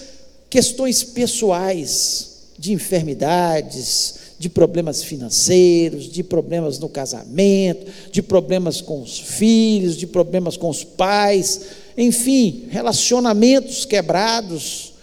questões 0.49 1.03
pessoais, 1.03 2.47
de 2.57 2.73
enfermidades, 2.73 4.15
de 4.39 4.49
problemas 4.49 5.03
financeiros, 5.03 6.11
de 6.11 6.23
problemas 6.23 6.79
no 6.79 6.89
casamento, 6.89 7.85
de 8.11 8.23
problemas 8.23 8.81
com 8.81 9.03
os 9.03 9.19
filhos, 9.19 9.95
de 9.95 10.07
problemas 10.07 10.57
com 10.57 10.69
os 10.69 10.83
pais, 10.83 11.61
enfim, 11.95 12.65
relacionamentos 12.71 13.85
quebrados, 13.85 14.93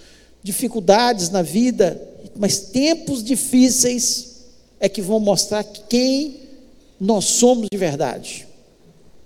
dificuldades 0.42 1.30
na 1.30 1.42
vida, 1.42 2.02
mas 2.36 2.58
tempos 2.58 3.22
difíceis 3.22 4.31
é 4.82 4.88
que 4.88 5.00
vão 5.00 5.20
mostrar 5.20 5.62
quem 5.62 6.40
nós 7.00 7.24
somos 7.26 7.68
de 7.72 7.78
verdade. 7.78 8.48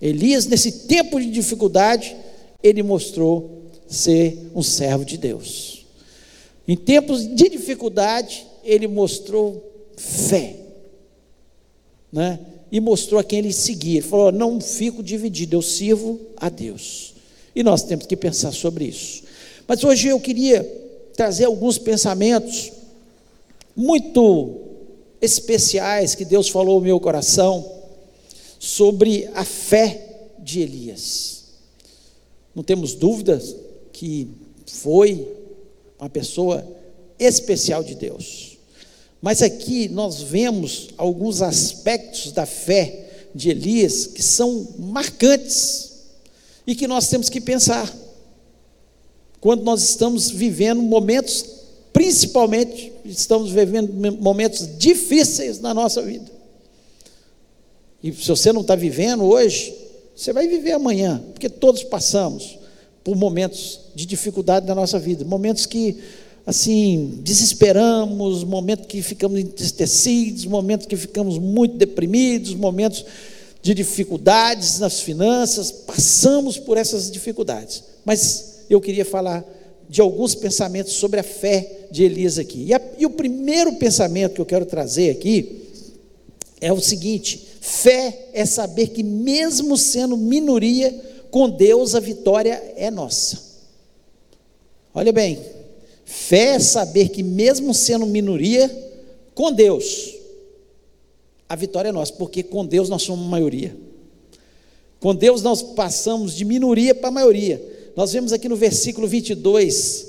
Elias, 0.00 0.46
nesse 0.46 0.70
tempo 0.86 1.18
de 1.18 1.30
dificuldade, 1.30 2.14
ele 2.62 2.82
mostrou 2.82 3.62
ser 3.88 4.50
um 4.54 4.62
servo 4.62 5.02
de 5.02 5.16
Deus. 5.16 5.86
Em 6.68 6.76
tempos 6.76 7.26
de 7.26 7.48
dificuldade, 7.48 8.46
ele 8.62 8.86
mostrou 8.86 9.64
fé. 9.96 10.56
Né? 12.12 12.38
E 12.70 12.78
mostrou 12.78 13.18
a 13.18 13.24
quem 13.24 13.38
ele 13.38 13.52
seguia. 13.52 14.00
Ele 14.00 14.06
falou: 14.06 14.30
Não 14.30 14.60
fico 14.60 15.02
dividido, 15.02 15.56
eu 15.56 15.62
sirvo 15.62 16.20
a 16.36 16.50
Deus. 16.50 17.14
E 17.54 17.62
nós 17.62 17.82
temos 17.82 18.04
que 18.04 18.16
pensar 18.16 18.52
sobre 18.52 18.84
isso. 18.84 19.22
Mas 19.66 19.82
hoje 19.82 20.08
eu 20.08 20.20
queria 20.20 20.62
trazer 21.14 21.46
alguns 21.46 21.78
pensamentos 21.78 22.70
muito 23.74 24.65
especiais 25.20 26.14
que 26.14 26.24
Deus 26.24 26.48
falou 26.48 26.80
no 26.80 26.86
meu 26.86 27.00
coração 27.00 27.64
sobre 28.58 29.28
a 29.34 29.44
fé 29.44 30.30
de 30.38 30.60
Elias. 30.60 31.44
Não 32.54 32.62
temos 32.62 32.94
dúvidas 32.94 33.54
que 33.92 34.28
foi 34.66 35.26
uma 35.98 36.08
pessoa 36.08 36.66
especial 37.18 37.82
de 37.82 37.94
Deus. 37.94 38.56
Mas 39.20 39.42
aqui 39.42 39.88
nós 39.88 40.20
vemos 40.20 40.90
alguns 40.96 41.42
aspectos 41.42 42.32
da 42.32 42.46
fé 42.46 43.28
de 43.34 43.50
Elias 43.50 44.06
que 44.06 44.22
são 44.22 44.68
marcantes 44.78 45.92
e 46.66 46.74
que 46.74 46.86
nós 46.86 47.08
temos 47.08 47.28
que 47.28 47.40
pensar. 47.40 47.92
Quando 49.40 49.62
nós 49.62 49.82
estamos 49.82 50.30
vivendo 50.30 50.82
momentos, 50.82 51.44
principalmente 51.96 52.92
estamos 53.06 53.50
vivendo 53.52 53.90
momentos 54.20 54.68
difíceis 54.76 55.60
na 55.60 55.72
nossa 55.72 56.02
vida. 56.02 56.30
E 58.02 58.12
se 58.12 58.28
você 58.28 58.52
não 58.52 58.60
está 58.60 58.76
vivendo 58.76 59.24
hoje, 59.24 59.74
você 60.14 60.30
vai 60.30 60.46
viver 60.46 60.72
amanhã, 60.72 61.24
porque 61.32 61.48
todos 61.48 61.82
passamos 61.82 62.58
por 63.02 63.16
momentos 63.16 63.80
de 63.94 64.04
dificuldade 64.04 64.66
na 64.66 64.74
nossa 64.74 64.98
vida, 64.98 65.24
momentos 65.24 65.64
que 65.64 65.96
assim, 66.44 67.18
desesperamos, 67.22 68.44
momentos 68.44 68.84
que 68.88 69.00
ficamos 69.00 69.40
entristecidos, 69.40 70.44
momentos 70.44 70.86
que 70.86 70.98
ficamos 70.98 71.38
muito 71.38 71.78
deprimidos, 71.78 72.54
momentos 72.54 73.06
de 73.62 73.72
dificuldades 73.72 74.80
nas 74.80 75.00
finanças, 75.00 75.72
passamos 75.72 76.58
por 76.58 76.76
essas 76.76 77.10
dificuldades. 77.10 77.82
Mas 78.04 78.66
eu 78.68 78.82
queria 78.82 79.04
falar 79.04 79.42
de 79.88 80.00
alguns 80.00 80.34
pensamentos 80.34 80.94
sobre 80.94 81.20
a 81.20 81.22
fé 81.22 81.86
de 81.90 82.04
Elias 82.04 82.38
aqui. 82.38 82.64
E, 82.64 82.74
a, 82.74 82.80
e 82.98 83.06
o 83.06 83.10
primeiro 83.10 83.74
pensamento 83.74 84.34
que 84.34 84.40
eu 84.40 84.46
quero 84.46 84.66
trazer 84.66 85.10
aqui 85.10 85.62
é 86.60 86.72
o 86.72 86.80
seguinte: 86.80 87.40
fé 87.60 88.28
é 88.32 88.44
saber 88.44 88.88
que, 88.88 89.02
mesmo 89.02 89.76
sendo 89.76 90.16
minoria, 90.16 90.94
com 91.30 91.48
Deus 91.48 91.94
a 91.94 92.00
vitória 92.00 92.62
é 92.76 92.90
nossa. 92.90 93.44
Olha 94.94 95.12
bem, 95.12 95.38
Fé 96.06 96.54
é 96.54 96.58
saber 96.60 97.08
que, 97.08 97.20
mesmo 97.20 97.74
sendo 97.74 98.06
minoria, 98.06 98.70
com 99.34 99.52
Deus, 99.52 100.14
a 101.48 101.56
vitória 101.56 101.88
é 101.88 101.92
nossa, 101.92 102.12
porque 102.12 102.44
com 102.44 102.64
Deus 102.64 102.88
nós 102.88 103.02
somos 103.02 103.26
maioria. 103.26 103.76
Com 105.00 105.12
Deus 105.12 105.42
nós 105.42 105.62
passamos 105.62 106.32
de 106.32 106.44
minoria 106.44 106.94
para 106.94 107.10
maioria. 107.10 107.60
Nós 107.96 108.12
vemos 108.12 108.30
aqui 108.30 108.46
no 108.46 108.56
versículo 108.56 109.08
22 109.08 110.06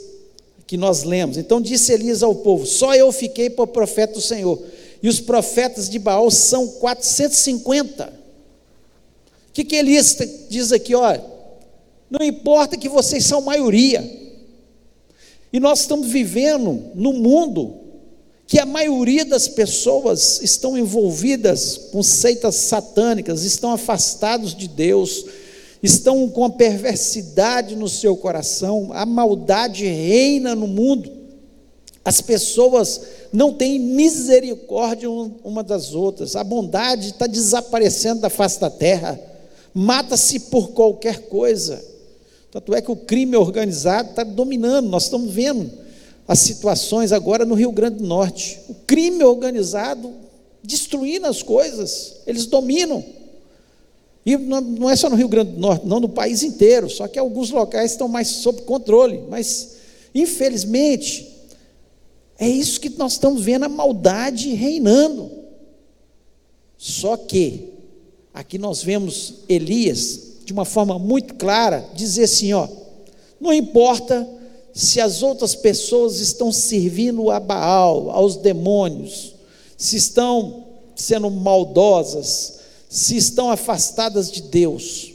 que 0.68 0.76
nós 0.76 1.04
lemos. 1.04 1.38
Então 1.38 1.62
disse 1.62 1.94
Elias 1.94 2.22
ao 2.22 2.36
povo: 2.36 2.66
Só 2.66 2.94
eu 2.94 3.10
fiquei 3.14 3.50
por 3.50 3.68
profeta 3.68 4.16
do 4.16 4.22
Senhor, 4.22 4.62
e 5.02 5.08
os 5.08 5.22
profetas 5.22 5.90
de 5.90 5.98
Baal 5.98 6.30
são 6.30 6.68
450. 6.68 8.14
O 9.50 9.54
que, 9.54 9.64
que 9.64 9.78
Elias 9.78 10.18
diz 10.50 10.74
aqui? 10.74 10.94
Olha, 10.94 11.24
não 12.12 12.24
importa 12.26 12.78
que 12.78 12.90
vocês 12.90 13.26
são 13.26 13.40
maioria, 13.40 14.04
e 15.52 15.60
nós 15.60 15.80
estamos 15.80 16.10
vivendo 16.10 16.92
num 16.94 17.14
mundo 17.14 17.78
que 18.46 18.60
a 18.60 18.66
maioria 18.66 19.26
das 19.26 19.48
pessoas 19.48 20.42
estão 20.42 20.78
envolvidas 20.78 21.78
com 21.92 22.04
seitas 22.04 22.56
satânicas, 22.56 23.44
estão 23.44 23.72
afastados 23.72 24.56
de 24.56 24.68
Deus, 24.68 25.26
estão 25.82 26.28
com 26.30 26.44
a 26.44 26.50
perversidade 26.50 27.76
no 27.76 27.88
seu 27.88 28.16
coração, 28.16 28.90
a 28.94 29.06
maldade 29.06 29.86
reina 29.86 30.56
no 30.56 30.68
mundo. 30.68 31.12
As 32.04 32.22
pessoas 32.22 33.02
não 33.34 33.54
têm 33.54 33.80
misericórdia 33.80 35.10
uma 35.10 35.62
das 35.62 35.94
outras, 35.94 36.36
a 36.36 36.44
bondade 36.44 37.10
está 37.10 37.28
desaparecendo 37.28 38.22
da 38.22 38.30
face 38.30 38.60
da 38.60 38.70
terra, 38.70 39.20
mata-se 39.74 40.40
por 40.40 40.70
qualquer 40.70 41.28
coisa. 41.28 41.84
Tanto 42.50 42.74
é 42.74 42.82
que 42.82 42.92
o 42.92 42.96
crime 42.96 43.36
organizado 43.36 44.12
está 44.12 44.24
dominando, 44.24 44.88
nós 44.88 45.04
estamos 45.04 45.32
vendo 45.32 45.70
as 46.28 46.40
situações 46.40 47.12
agora 47.12 47.46
no 47.46 47.56
Rio 47.56 47.72
Grande 47.72 47.98
do 47.98 48.06
Norte. 48.06 48.60
O 48.68 48.74
crime 48.74 49.24
organizado 49.24 50.14
destruindo 50.64 51.28
as 51.28 51.42
coisas, 51.42 52.16
eles 52.28 52.46
dominam. 52.46 53.04
E 54.28 54.36
não 54.36 54.90
é 54.90 54.96
só 54.98 55.10
no 55.10 55.16
Rio 55.16 55.30
Grande 55.30 55.52
do 55.52 55.60
Norte, 55.62 55.88
não, 55.88 56.02
no 56.02 56.10
país 56.10 56.44
inteiro, 56.44 56.90
só 56.90 57.08
que 57.08 57.18
alguns 57.18 57.50
locais 57.50 57.92
estão 57.92 58.10
mais 58.10 58.28
sob 58.28 58.62
controle. 58.64 59.24
Mas, 59.30 59.78
infelizmente, 60.14 61.34
é 62.38 62.46
isso 62.46 62.82
que 62.82 62.90
nós 62.90 63.14
estamos 63.14 63.42
vendo 63.42 63.64
a 63.64 63.70
maldade 63.70 64.54
reinando. 64.54 65.32
Só 66.78 67.16
que, 67.16 67.70
aqui 68.34 68.58
nós 68.58 68.84
vemos 68.84 69.36
Elias 69.48 70.20
de 70.44 70.52
uma 70.52 70.66
forma 70.66 71.00
muito 71.00 71.36
clara, 71.36 71.86
dizer 71.96 72.24
assim: 72.24 72.52
ó, 72.52 72.68
não 73.40 73.54
importa 73.54 74.28
se 74.74 75.00
as 75.00 75.24
outras 75.24 75.56
pessoas 75.56 76.20
estão 76.20 76.52
servindo 76.52 77.32
a 77.32 77.40
Baal, 77.40 78.10
aos 78.10 78.36
demônios, 78.36 79.36
se 79.78 79.96
estão 79.96 80.66
sendo 80.98 81.32
maldosas, 81.32 82.57
se 82.90 83.18
estão 83.18 83.50
afastadas 83.50 84.32
de 84.32 84.42
Deus, 84.44 85.14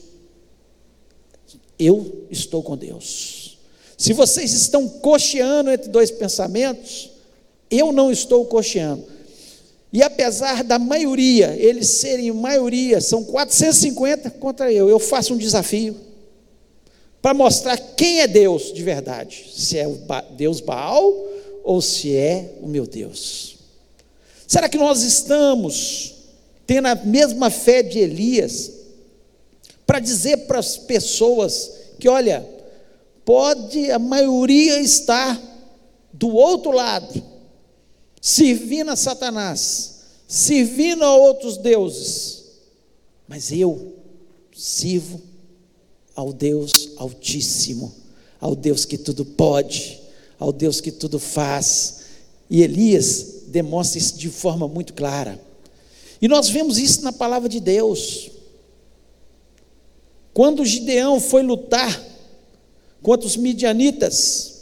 eu 1.78 2.26
estou 2.30 2.62
com 2.62 2.76
Deus. 2.76 3.58
Se 3.96 4.12
vocês 4.12 4.52
estão 4.52 4.88
cocheando 4.88 5.70
entre 5.70 5.88
dois 5.88 6.10
pensamentos, 6.10 7.10
eu 7.70 7.92
não 7.92 8.10
estou 8.10 8.44
cocheando. 8.44 9.04
E 9.92 10.02
apesar 10.02 10.64
da 10.64 10.78
maioria, 10.78 11.54
eles 11.58 11.88
serem 11.88 12.32
maioria, 12.32 13.00
são 13.00 13.24
450 13.24 14.30
contra 14.30 14.72
eu, 14.72 14.88
eu 14.88 14.98
faço 14.98 15.34
um 15.34 15.38
desafio 15.38 15.96
para 17.20 17.34
mostrar 17.34 17.76
quem 17.76 18.20
é 18.20 18.26
Deus 18.26 18.72
de 18.72 18.82
verdade: 18.82 19.46
se 19.54 19.78
é 19.78 19.86
o 19.86 19.98
Deus 20.36 20.60
Baal 20.60 21.14
ou 21.62 21.80
se 21.80 22.16
é 22.16 22.54
o 22.60 22.66
meu 22.66 22.86
Deus. 22.86 23.56
Será 24.46 24.68
que 24.68 24.76
nós 24.76 25.02
estamos 25.02 26.11
tendo 26.72 26.88
a 26.88 26.94
mesma 26.94 27.50
fé 27.50 27.82
de 27.82 27.98
Elias 27.98 28.72
para 29.84 30.00
dizer 30.00 30.46
para 30.46 30.58
as 30.58 30.78
pessoas 30.78 31.70
que, 31.98 32.08
olha, 32.08 32.48
pode 33.26 33.90
a 33.90 33.98
maioria 33.98 34.80
estar 34.80 35.38
do 36.14 36.34
outro 36.34 36.72
lado, 36.72 37.22
servindo 38.22 38.90
a 38.90 38.96
Satanás, 38.96 39.96
servindo 40.26 41.04
a 41.04 41.14
outros 41.14 41.58
deuses, 41.58 42.44
mas 43.28 43.52
eu 43.52 43.92
sirvo 44.56 45.20
ao 46.16 46.32
Deus 46.32 46.92
Altíssimo, 46.96 47.92
ao 48.40 48.56
Deus 48.56 48.86
que 48.86 48.96
tudo 48.96 49.26
pode, 49.26 50.00
ao 50.38 50.50
Deus 50.50 50.80
que 50.80 50.90
tudo 50.90 51.18
faz. 51.18 52.00
E 52.48 52.62
Elias 52.62 53.42
demonstra 53.48 53.98
isso 53.98 54.16
de 54.16 54.30
forma 54.30 54.66
muito 54.66 54.94
clara. 54.94 55.51
E 56.22 56.28
nós 56.28 56.48
vemos 56.48 56.78
isso 56.78 57.02
na 57.02 57.12
palavra 57.12 57.48
de 57.48 57.58
Deus. 57.58 58.30
Quando 60.32 60.64
Gideão 60.64 61.20
foi 61.20 61.42
lutar 61.42 62.00
contra 63.02 63.26
os 63.26 63.36
midianitas, 63.36 64.52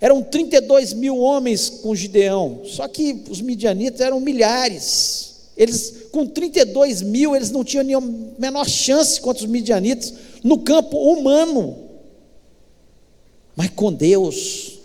eram 0.00 0.20
32 0.24 0.92
mil 0.92 1.18
homens 1.18 1.70
com 1.70 1.94
Gideão, 1.94 2.62
só 2.64 2.88
que 2.88 3.22
os 3.30 3.40
midianitas 3.40 4.00
eram 4.00 4.18
milhares. 4.18 5.36
Eles, 5.56 6.08
com 6.10 6.26
32 6.26 7.00
mil, 7.00 7.36
eles 7.36 7.52
não 7.52 7.62
tinham 7.62 7.84
nenhuma 7.84 8.32
menor 8.36 8.68
chance 8.68 9.20
contra 9.20 9.44
os 9.44 9.50
midianitas 9.50 10.12
no 10.42 10.58
campo 10.58 10.98
humano. 10.98 11.78
Mas 13.54 13.70
com 13.70 13.92
Deus, 13.92 14.80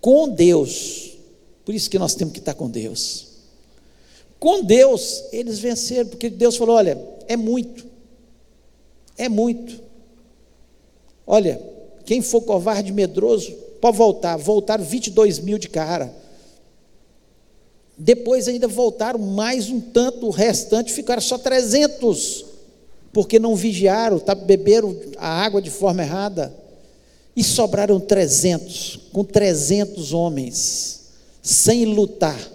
com 0.00 0.28
Deus, 0.28 1.12
por 1.64 1.72
isso 1.74 1.88
que 1.88 1.98
nós 1.98 2.16
temos 2.16 2.34
que 2.34 2.40
estar 2.40 2.54
com 2.54 2.68
Deus. 2.68 3.31
Com 4.42 4.64
Deus, 4.64 5.22
eles 5.30 5.60
venceram, 5.60 6.10
porque 6.10 6.28
Deus 6.28 6.56
falou: 6.56 6.74
olha, 6.74 7.00
é 7.28 7.36
muito, 7.36 7.86
é 9.16 9.28
muito. 9.28 9.80
Olha, 11.24 11.62
quem 12.04 12.20
for 12.20 12.40
covarde 12.40 12.92
medroso, 12.92 13.52
pode 13.80 13.96
voltar. 13.96 14.36
Voltaram 14.36 14.82
22 14.82 15.38
mil 15.38 15.58
de 15.58 15.68
cara. 15.68 16.12
Depois 17.96 18.48
ainda 18.48 18.66
voltaram 18.66 19.20
mais 19.20 19.70
um 19.70 19.80
tanto, 19.80 20.26
o 20.26 20.30
restante 20.30 20.92
ficaram 20.92 21.22
só 21.22 21.38
300, 21.38 22.44
porque 23.12 23.38
não 23.38 23.54
vigiaram, 23.54 24.18
tá, 24.18 24.34
beberam 24.34 24.96
a 25.18 25.28
água 25.28 25.62
de 25.62 25.70
forma 25.70 26.02
errada. 26.02 26.52
E 27.36 27.44
sobraram 27.44 28.00
300, 28.00 28.98
com 29.12 29.22
300 29.22 30.12
homens, 30.12 31.02
sem 31.40 31.84
lutar. 31.84 32.51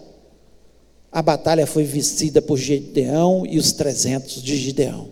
A 1.18 1.22
batalha 1.24 1.66
foi 1.66 1.84
vencida 1.84 2.42
por 2.44 2.58
Gideão 2.58 3.44
e 3.44 3.58
os 3.58 3.72
300 3.72 4.44
de 4.44 4.56
Gideão. 4.56 5.10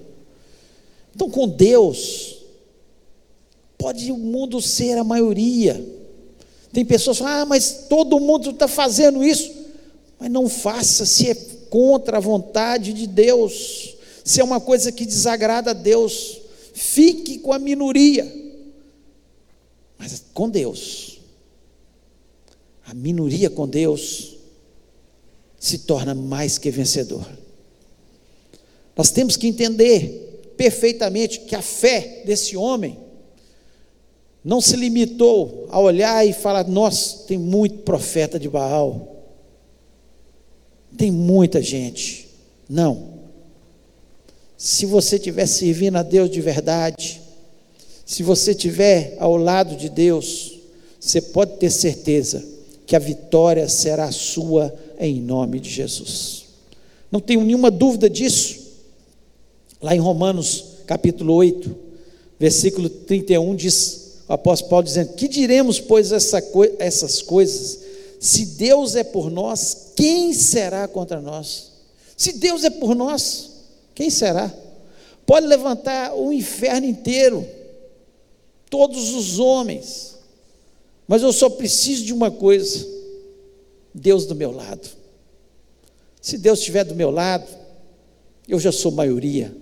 Então, 1.15 1.27
com 1.29 1.47
Deus, 1.47 2.43
pode 3.75 4.11
o 4.11 4.17
mundo 4.17 4.61
ser 4.61 4.99
a 4.99 5.03
maioria. 5.03 5.83
Tem 6.71 6.85
pessoas 6.85 7.17
que 7.17 7.23
falam, 7.23 7.39
ah, 7.39 7.45
mas 7.45 7.87
todo 7.89 8.19
mundo 8.19 8.51
está 8.51 8.67
fazendo 8.67 9.23
isso. 9.23 9.51
Mas 10.19 10.29
não 10.29 10.47
faça 10.47 11.07
se 11.07 11.31
é 11.31 11.35
contra 11.69 12.17
a 12.17 12.21
vontade 12.21 12.93
de 12.93 13.07
Deus, 13.07 13.95
se 14.23 14.39
é 14.39 14.43
uma 14.43 14.61
coisa 14.61 14.91
que 14.91 15.07
desagrada 15.07 15.71
a 15.71 15.73
Deus. 15.73 16.37
Fique 16.73 17.39
com 17.39 17.51
a 17.51 17.57
minoria 17.57 18.45
mas 19.97 20.23
com 20.35 20.47
Deus. 20.47 21.19
A 22.85 22.93
minoria 22.93 23.49
com 23.49 23.67
Deus 23.67 24.34
se 25.65 25.79
torna 25.79 26.13
mais 26.13 26.59
que 26.59 26.69
vencedor. 26.69 27.25
Nós 28.95 29.09
temos 29.09 29.35
que 29.35 29.47
entender 29.47 30.53
perfeitamente 30.55 31.39
que 31.39 31.55
a 31.55 31.61
fé 31.61 32.21
desse 32.25 32.55
homem 32.55 32.99
não 34.43 34.61
se 34.61 34.75
limitou 34.75 35.65
a 35.71 35.79
olhar 35.79 36.25
e 36.25 36.33
falar: 36.33 36.67
nossa, 36.67 37.23
tem 37.25 37.39
muito 37.39 37.79
profeta 37.79 38.39
de 38.39 38.47
Baal, 38.47 39.23
tem 40.95 41.11
muita 41.11 41.61
gente. 41.63 42.29
Não. 42.69 43.15
Se 44.55 44.85
você 44.85 45.15
estiver 45.15 45.47
servindo 45.47 45.97
a 45.97 46.03
Deus 46.03 46.29
de 46.29 46.41
verdade, 46.41 47.21
se 48.05 48.21
você 48.21 48.51
estiver 48.51 49.17
ao 49.19 49.35
lado 49.35 49.75
de 49.75 49.89
Deus, 49.89 50.59
você 50.99 51.19
pode 51.19 51.57
ter 51.57 51.71
certeza 51.71 52.45
que 52.85 52.95
a 52.95 52.99
vitória 52.99 53.67
será 53.67 54.11
sua 54.11 54.73
em 54.99 55.21
nome 55.21 55.59
de 55.59 55.69
Jesus. 55.69 56.45
Não 57.11 57.19
tenho 57.19 57.41
nenhuma 57.41 57.71
dúvida 57.71 58.09
disso. 58.09 58.63
Lá 59.81 59.95
em 59.95 59.99
Romanos 59.99 60.65
capítulo 60.85 61.33
8, 61.33 61.75
versículo 62.39 62.89
31 62.89 63.55
diz, 63.55 64.05
o 64.27 64.33
apóstolo 64.33 64.69
Paulo 64.69 64.85
dizendo: 64.85 65.13
Que 65.13 65.27
diremos, 65.27 65.79
pois, 65.79 66.11
essa, 66.11 66.43
essas 66.79 67.21
coisas? 67.21 67.79
Se 68.19 68.45
Deus 68.45 68.95
é 68.95 69.03
por 69.03 69.29
nós, 69.29 69.91
quem 69.95 70.33
será 70.33 70.87
contra 70.87 71.21
nós? 71.21 71.71
Se 72.17 72.33
Deus 72.33 72.63
é 72.63 72.69
por 72.69 72.95
nós, 72.95 73.51
quem 73.93 74.09
será? 74.09 74.51
Pode 75.25 75.47
levantar 75.47 76.15
o 76.15 76.31
inferno 76.31 76.87
inteiro, 76.87 77.45
todos 78.69 79.13
os 79.13 79.39
homens. 79.39 80.15
Mas 81.07 81.21
eu 81.21 81.31
só 81.31 81.49
preciso 81.49 82.03
de 82.03 82.13
uma 82.13 82.31
coisa: 82.31 82.85
Deus 83.95 84.25
do 84.25 84.35
meu 84.35 84.51
lado. 84.51 84.85
Se 86.21 86.37
Deus 86.37 86.59
estiver 86.59 86.83
do 86.83 86.93
meu 86.93 87.09
lado, 87.09 87.47
eu 88.47 88.59
já 88.59 88.71
sou 88.71 88.91
maioria, 88.91 89.55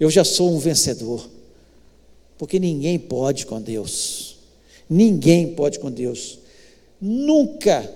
eu 0.00 0.10
já 0.10 0.24
sou 0.24 0.50
um 0.50 0.58
vencedor. 0.58 1.28
Porque 2.36 2.58
ninguém 2.58 2.98
pode 2.98 3.46
com 3.46 3.60
Deus. 3.60 4.38
Ninguém 4.88 5.54
pode 5.54 5.78
com 5.78 5.90
Deus. 5.90 6.40
Nunca, 7.00 7.88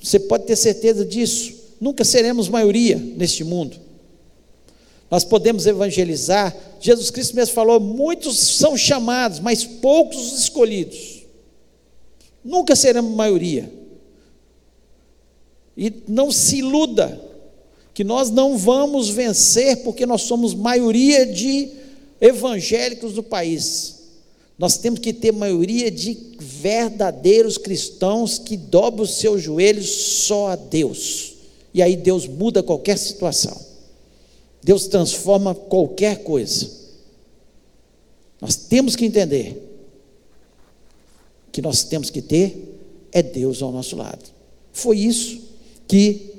você 0.00 0.18
pode 0.18 0.46
ter 0.46 0.56
certeza 0.56 1.04
disso, 1.04 1.52
nunca 1.78 2.04
seremos 2.04 2.48
maioria 2.48 2.96
neste 2.96 3.44
mundo. 3.44 3.76
Nós 5.10 5.24
podemos 5.24 5.66
evangelizar. 5.66 6.56
Jesus 6.80 7.10
Cristo 7.10 7.36
mesmo 7.36 7.54
falou: 7.54 7.78
muitos 7.78 8.38
são 8.38 8.78
chamados, 8.78 9.40
mas 9.40 9.62
poucos 9.62 10.32
os 10.32 10.40
escolhidos. 10.40 11.24
Nunca 12.42 12.74
seremos 12.74 13.14
maioria. 13.14 13.81
E 15.76 15.92
não 16.06 16.30
se 16.30 16.58
iluda 16.58 17.20
que 17.94 18.04
nós 18.04 18.30
não 18.30 18.56
vamos 18.56 19.08
vencer 19.08 19.78
porque 19.78 20.06
nós 20.06 20.22
somos 20.22 20.54
maioria 20.54 21.26
de 21.26 21.70
evangélicos 22.20 23.14
do 23.14 23.22
país. 23.22 24.00
Nós 24.58 24.76
temos 24.76 25.00
que 25.00 25.12
ter 25.12 25.32
maioria 25.32 25.90
de 25.90 26.16
verdadeiros 26.38 27.58
cristãos 27.58 28.38
que 28.38 28.56
dobram 28.56 29.04
os 29.04 29.16
seus 29.16 29.42
joelhos 29.42 29.88
só 29.90 30.48
a 30.48 30.56
Deus. 30.56 31.34
E 31.74 31.82
aí 31.82 31.96
Deus 31.96 32.26
muda 32.26 32.62
qualquer 32.62 32.98
situação. 32.98 33.58
Deus 34.62 34.86
transforma 34.86 35.54
qualquer 35.54 36.22
coisa. 36.22 36.70
Nós 38.40 38.56
temos 38.56 38.94
que 38.94 39.04
entender 39.04 39.70
que 41.50 41.60
nós 41.60 41.84
temos 41.84 42.10
que 42.10 42.22
ter 42.22 42.78
é 43.10 43.22
Deus 43.22 43.62
ao 43.62 43.72
nosso 43.72 43.96
lado. 43.96 44.24
Foi 44.72 44.98
isso 44.98 45.51
que 45.92 46.32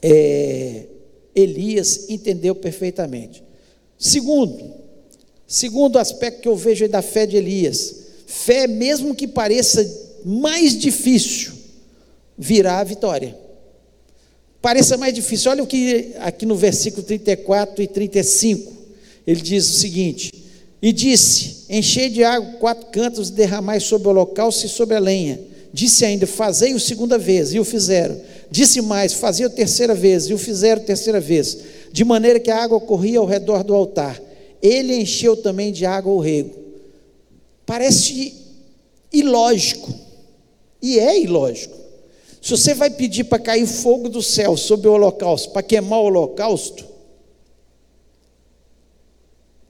é, 0.00 0.86
Elias 1.34 2.08
entendeu 2.08 2.54
perfeitamente. 2.54 3.44
Segundo, 3.98 4.72
segundo 5.46 5.98
aspecto 5.98 6.40
que 6.40 6.48
eu 6.48 6.56
vejo 6.56 6.88
da 6.88 7.02
fé 7.02 7.26
de 7.26 7.36
Elias, 7.36 7.96
fé 8.26 8.66
mesmo 8.66 9.14
que 9.14 9.28
pareça 9.28 9.86
mais 10.24 10.78
difícil, 10.78 11.52
virá 12.38 12.78
a 12.78 12.84
vitória 12.84 13.36
pareça 14.62 14.96
mais 14.96 15.14
difícil. 15.14 15.50
Olha 15.50 15.62
o 15.62 15.66
que 15.66 16.12
aqui 16.18 16.46
no 16.46 16.54
versículo 16.54 17.02
34 17.02 17.82
e 17.82 17.86
35, 17.86 18.72
ele 19.26 19.40
diz 19.40 19.68
o 19.68 19.78
seguinte: 19.78 20.32
E 20.80 20.92
disse: 20.92 21.66
Enchei 21.68 22.08
de 22.08 22.24
água 22.24 22.52
quatro 22.58 22.86
cantos 22.86 23.28
e 23.28 23.32
derramai 23.32 23.80
sobre 23.80 24.08
o 24.08 24.10
holocausto 24.10 24.66
e 24.66 24.68
sobre 24.68 24.96
a 24.96 25.00
lenha. 25.00 25.49
Disse 25.72 26.04
ainda: 26.04 26.26
Fazei 26.26 26.74
o 26.74 26.80
segunda 26.80 27.16
vez, 27.18 27.52
e 27.52 27.60
o 27.60 27.64
fizeram. 27.64 28.20
Disse 28.50 28.80
mais: 28.80 29.12
Fazei 29.12 29.46
a 29.46 29.50
terceira 29.50 29.94
vez, 29.94 30.24
e 30.24 30.34
o 30.34 30.38
fizeram 30.38 30.82
a 30.82 30.84
terceira 30.84 31.20
vez. 31.20 31.58
De 31.92 32.04
maneira 32.04 32.40
que 32.40 32.50
a 32.50 32.62
água 32.62 32.80
corria 32.80 33.18
ao 33.18 33.26
redor 33.26 33.62
do 33.62 33.74
altar. 33.74 34.20
Ele 34.62 34.94
encheu 34.94 35.36
também 35.36 35.72
de 35.72 35.86
água 35.86 36.12
o 36.12 36.20
rego. 36.20 36.54
Parece 37.64 38.34
ilógico, 39.12 39.92
e 40.82 40.98
é 40.98 41.20
ilógico. 41.20 41.78
Se 42.42 42.50
você 42.50 42.74
vai 42.74 42.90
pedir 42.90 43.24
para 43.24 43.38
cair 43.38 43.66
fogo 43.66 44.08
do 44.08 44.22
céu 44.22 44.56
sobre 44.56 44.88
o 44.88 44.92
holocausto, 44.92 45.50
para 45.50 45.62
queimar 45.62 46.00
o 46.00 46.04
holocausto, 46.04 46.86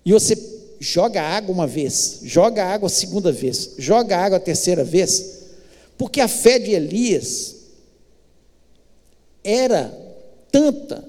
e 0.05 0.13
você 0.13 0.37
joga 0.79 1.21
água 1.21 1.55
uma 1.55 1.67
vez, 1.67 2.21
joga 2.23 2.65
água 2.65 2.87
a 2.87 2.91
segunda 2.91 3.31
vez, 3.31 3.75
joga 3.77 4.17
água 4.17 4.39
a 4.39 4.41
terceira 4.41 4.83
vez, 4.83 5.40
porque 6.01 6.19
a 6.19 6.29
fé 6.29 6.59
de 6.59 6.71
Elias 6.71 7.57
era 9.45 9.93
tanta 10.51 11.07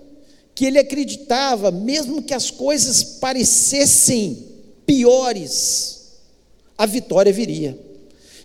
que 0.54 0.66
ele 0.66 0.78
acreditava, 0.78 1.72
mesmo 1.72 2.22
que 2.22 2.34
as 2.34 2.52
coisas 2.52 3.02
parecessem 3.02 4.50
piores, 4.86 6.18
a 6.78 6.86
vitória 6.86 7.32
viria. 7.32 7.80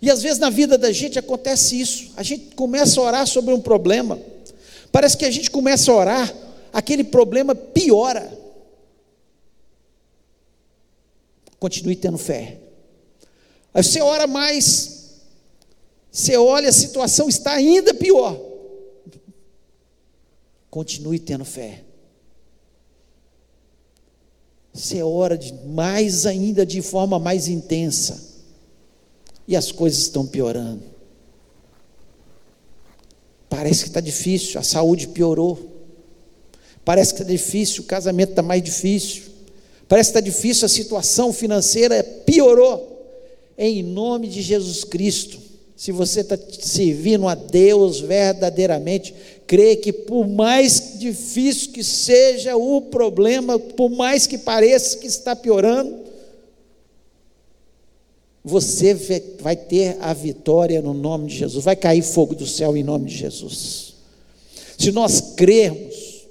E 0.01 0.09
às 0.09 0.23
vezes 0.23 0.39
na 0.39 0.49
vida 0.49 0.79
da 0.79 0.93
gente 0.93 1.19
acontece 1.19 1.81
isso. 1.81 2.13
A 2.17 2.23
gente 2.23 2.55
começa 2.55 3.01
a 3.01 3.03
orar 3.03 3.27
sobre 3.27 3.53
um 3.53 3.61
problema. 3.61 4.17
Parece 4.93 5.17
que 5.17 5.25
a 5.25 5.31
gente 5.33 5.51
começa 5.51 5.91
a 5.91 5.97
orar, 5.97 6.35
aquele 6.73 7.03
problema 7.03 7.57
piora. 7.57 8.33
Continue 11.59 11.97
tendo 11.97 12.19
fé. 12.19 12.59
Aí 13.75 13.83
você 13.83 14.01
ora 14.01 14.29
mais, 14.29 14.96
você 16.17 16.35
olha, 16.35 16.71
a 16.71 16.73
situação 16.73 17.29
está 17.29 17.53
ainda 17.53 17.93
pior. 17.93 18.41
Continue 20.71 21.19
tendo 21.19 21.45
fé. 21.45 21.85
Você 24.73 25.03
ora 25.03 25.37
de 25.37 25.53
mais 25.53 26.25
ainda 26.25 26.65
de 26.65 26.81
forma 26.81 27.19
mais 27.19 27.49
intensa. 27.49 28.35
E 29.47 29.55
as 29.55 29.71
coisas 29.71 30.01
estão 30.01 30.27
piorando. 30.27 30.85
Parece 33.51 33.83
que 33.83 33.89
está 33.89 34.01
difícil, 34.01 34.59
a 34.59 34.63
saúde 34.63 35.09
piorou. 35.09 35.71
Parece 36.83 37.13
que 37.13 37.21
está 37.21 37.31
difícil, 37.31 37.83
o 37.83 37.87
casamento 37.87 38.31
está 38.31 38.43
mais 38.43 38.63
difícil. 38.63 39.25
Parece 39.87 40.13
que 40.13 40.19
está 40.19 40.27
difícil, 40.27 40.65
a 40.65 40.71
situação 40.71 41.31
financeira 41.31 42.03
piorou. 42.03 43.05
Em 43.59 43.83
nome 43.83 44.29
de 44.29 44.41
Jesus 44.41 44.83
Cristo, 44.83 45.46
se 45.77 45.93
você 45.93 46.21
está 46.21 46.39
servindo 46.59 47.29
a 47.29 47.35
Deus 47.35 48.01
verdadeiramente, 48.01 49.15
crê 49.47 49.77
que 49.77 49.93
por 49.93 50.27
mais 50.27 50.99
difícil 50.99 51.71
que 51.71 51.85
seja 51.85 52.57
o 52.57 52.81
problema, 52.81 53.59
por 53.59 53.91
mais 53.91 54.27
que 54.27 54.39
pareça 54.39 54.97
que 54.97 55.07
está 55.07 55.37
piorando, 55.37 56.07
você 58.43 58.95
vai 59.41 59.55
ter 59.55 59.99
a 60.01 60.15
vitória 60.15 60.81
no 60.81 60.95
nome 60.95 61.27
de 61.27 61.37
Jesus. 61.37 61.63
Vai 61.63 61.77
cair 61.77 62.03
fogo 62.03 62.35
do 62.35 62.47
céu 62.47 62.75
em 62.75 62.83
nome 62.83 63.11
de 63.11 63.17
Jesus. 63.17 63.97
Se 64.79 64.91
nós 64.93 65.35
crermos, 65.37 66.27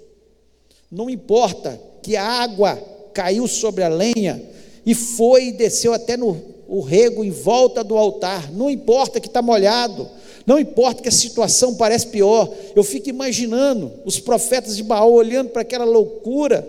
não 0.90 1.08
importa 1.10 1.80
que 2.02 2.16
a 2.16 2.24
água 2.24 2.78
caiu 3.14 3.48
sobre 3.48 3.84
a 3.84 3.90
lenha 3.90 4.42
e 4.86 4.96
foi 4.96 5.48
e 5.48 5.52
desceu 5.52 5.94
até 5.94 6.18
no 6.18 6.55
o 6.68 6.82
rego 6.82 7.24
em 7.24 7.32
volta 7.32 7.84
do 7.84 7.98
altar, 7.98 8.52
não 8.52 8.70
importa 8.70 9.20
que 9.20 9.28
está 9.28 9.42
molhado, 9.42 10.10
não 10.46 10.60
importa 10.60 11.02
que 11.02 11.10
a 11.10 11.12
situação 11.12 11.76
parece 11.76 12.08
pior, 12.08 12.54
eu 12.76 12.84
fico 12.84 13.10
imaginando 13.10 13.92
os 14.06 14.20
profetas 14.20 14.76
de 14.78 14.84
Baal 14.84 15.12
olhando 15.12 15.50
para 15.50 15.64
aquela 15.64 15.86
loucura, 15.86 16.68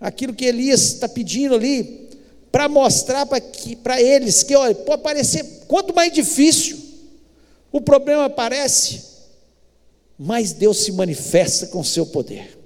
aquilo 0.00 0.32
que 0.32 0.44
Elias 0.44 0.82
está 0.82 1.08
pedindo 1.08 1.54
ali, 1.54 2.08
para 2.52 2.68
mostrar 2.68 3.26
para 3.26 4.00
eles 4.00 4.42
que, 4.42 4.54
olha, 4.54 4.74
pode 4.74 5.02
parecer, 5.02 5.44
quanto 5.66 5.94
mais 5.94 6.12
difícil 6.12 6.78
o 7.70 7.80
problema 7.80 8.30
parece, 8.30 9.02
mais 10.18 10.52
Deus 10.52 10.78
se 10.78 10.92
manifesta 10.92 11.66
com 11.66 11.80
o 11.80 11.84
seu 11.84 12.06
poder, 12.06 12.58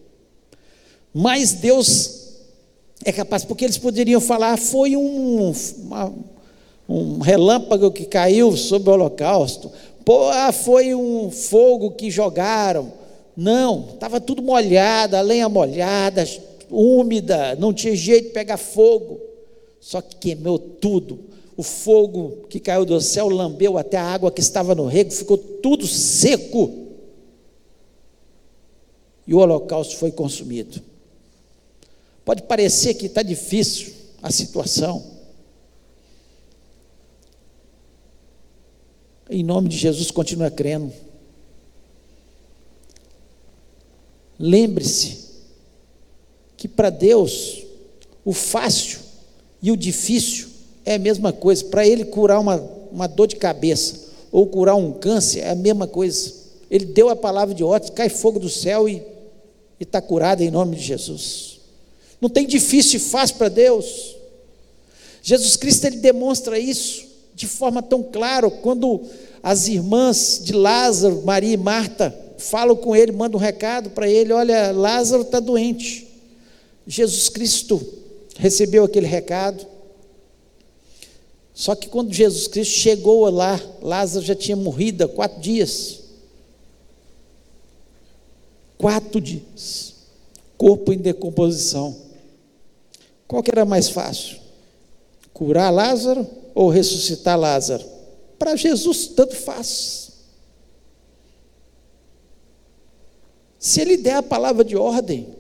mais 1.12 1.52
Deus 1.52 2.21
é 3.04 3.12
capaz, 3.12 3.44
porque 3.44 3.64
eles 3.64 3.78
poderiam 3.78 4.20
falar, 4.20 4.56
foi 4.56 4.96
um, 4.96 5.52
uma, 5.84 6.12
um 6.88 7.18
relâmpago 7.18 7.90
que 7.90 8.04
caiu 8.04 8.56
sobre 8.56 8.90
o 8.90 8.92
holocausto, 8.92 9.70
Pô, 10.04 10.28
ah, 10.28 10.52
foi 10.52 10.94
um 10.94 11.30
fogo 11.30 11.92
que 11.92 12.10
jogaram. 12.10 12.92
Não, 13.36 13.90
estava 13.94 14.20
tudo 14.20 14.42
molhado, 14.42 15.16
a 15.16 15.20
lenha 15.20 15.48
molhada, 15.48 16.24
úmida, 16.70 17.54
não 17.56 17.72
tinha 17.72 17.94
jeito 17.94 18.28
de 18.28 18.34
pegar 18.34 18.56
fogo. 18.56 19.20
Só 19.80 20.00
que 20.00 20.16
queimou 20.16 20.58
tudo. 20.58 21.20
O 21.56 21.62
fogo 21.62 22.46
que 22.48 22.58
caiu 22.58 22.84
do 22.84 23.00
céu 23.00 23.28
lambeu 23.28 23.78
até 23.78 23.96
a 23.96 24.04
água 24.04 24.30
que 24.30 24.40
estava 24.40 24.74
no 24.74 24.86
rego, 24.86 25.10
ficou 25.10 25.36
tudo 25.36 25.86
seco. 25.86 26.70
E 29.26 29.34
o 29.34 29.38
holocausto 29.38 29.96
foi 29.96 30.10
consumido. 30.10 30.82
Pode 32.24 32.42
parecer 32.42 32.94
que 32.94 33.06
está 33.06 33.22
difícil 33.22 33.92
a 34.22 34.30
situação. 34.30 35.04
Em 39.28 39.42
nome 39.42 39.68
de 39.68 39.76
Jesus, 39.76 40.10
continue 40.10 40.50
crendo. 40.50 40.92
Lembre-se 44.38 45.30
que 46.56 46.68
para 46.68 46.90
Deus 46.90 47.62
o 48.24 48.32
fácil 48.32 49.00
e 49.60 49.70
o 49.70 49.76
difícil 49.76 50.48
é 50.84 50.94
a 50.94 50.98
mesma 50.98 51.32
coisa. 51.32 51.64
Para 51.64 51.86
Ele 51.86 52.04
curar 52.04 52.38
uma, 52.40 52.56
uma 52.90 53.06
dor 53.06 53.26
de 53.26 53.36
cabeça 53.36 54.10
ou 54.30 54.46
curar 54.46 54.76
um 54.76 54.92
câncer 54.92 55.40
é 55.40 55.50
a 55.50 55.54
mesma 55.54 55.86
coisa. 55.86 56.32
Ele 56.70 56.86
deu 56.86 57.08
a 57.08 57.16
palavra 57.16 57.54
de 57.54 57.62
ordem, 57.62 57.92
cai 57.92 58.08
fogo 58.08 58.38
do 58.38 58.48
céu 58.48 58.88
e 58.88 59.02
está 59.78 60.00
curado 60.00 60.42
em 60.42 60.50
nome 60.50 60.76
de 60.76 60.82
Jesus. 60.82 61.51
Não 62.22 62.28
tem 62.28 62.46
difícil 62.46 63.00
e 63.00 63.02
fácil 63.02 63.34
para 63.34 63.48
Deus. 63.48 64.14
Jesus 65.24 65.56
Cristo 65.56 65.86
ele 65.86 65.96
demonstra 65.96 66.56
isso 66.56 67.04
de 67.34 67.48
forma 67.48 67.82
tão 67.82 68.00
clara 68.00 68.48
quando 68.48 69.02
as 69.42 69.66
irmãs 69.66 70.40
de 70.40 70.52
Lázaro, 70.52 71.22
Maria 71.24 71.54
e 71.54 71.56
Marta, 71.56 72.16
falam 72.38 72.76
com 72.76 72.94
ele, 72.94 73.10
mandam 73.10 73.40
um 73.40 73.42
recado 73.42 73.90
para 73.90 74.08
ele: 74.08 74.32
olha, 74.32 74.70
Lázaro 74.70 75.22
está 75.22 75.40
doente. 75.40 76.06
Jesus 76.86 77.28
Cristo 77.28 77.84
recebeu 78.38 78.84
aquele 78.84 79.08
recado. 79.08 79.66
Só 81.52 81.74
que 81.74 81.88
quando 81.88 82.12
Jesus 82.12 82.46
Cristo 82.46 82.74
chegou 82.74 83.28
lá, 83.30 83.60
Lázaro 83.80 84.24
já 84.24 84.36
tinha 84.36 84.56
morrido 84.56 85.02
há 85.02 85.08
quatro 85.08 85.40
dias. 85.40 85.98
Quatro 88.78 89.20
dias. 89.20 89.94
Corpo 90.56 90.92
em 90.92 90.98
decomposição. 90.98 92.01
Qual 93.32 93.42
que 93.42 93.50
era 93.50 93.64
mais 93.64 93.88
fácil? 93.88 94.38
Curar 95.32 95.72
Lázaro 95.72 96.28
ou 96.54 96.68
ressuscitar 96.68 97.38
Lázaro? 97.38 97.82
Para 98.38 98.54
Jesus, 98.56 99.06
tanto 99.06 99.34
faz. 99.34 100.10
Se 103.58 103.80
ele 103.80 103.96
der 103.96 104.16
a 104.16 104.22
palavra 104.22 104.62
de 104.62 104.76
ordem, 104.76 105.34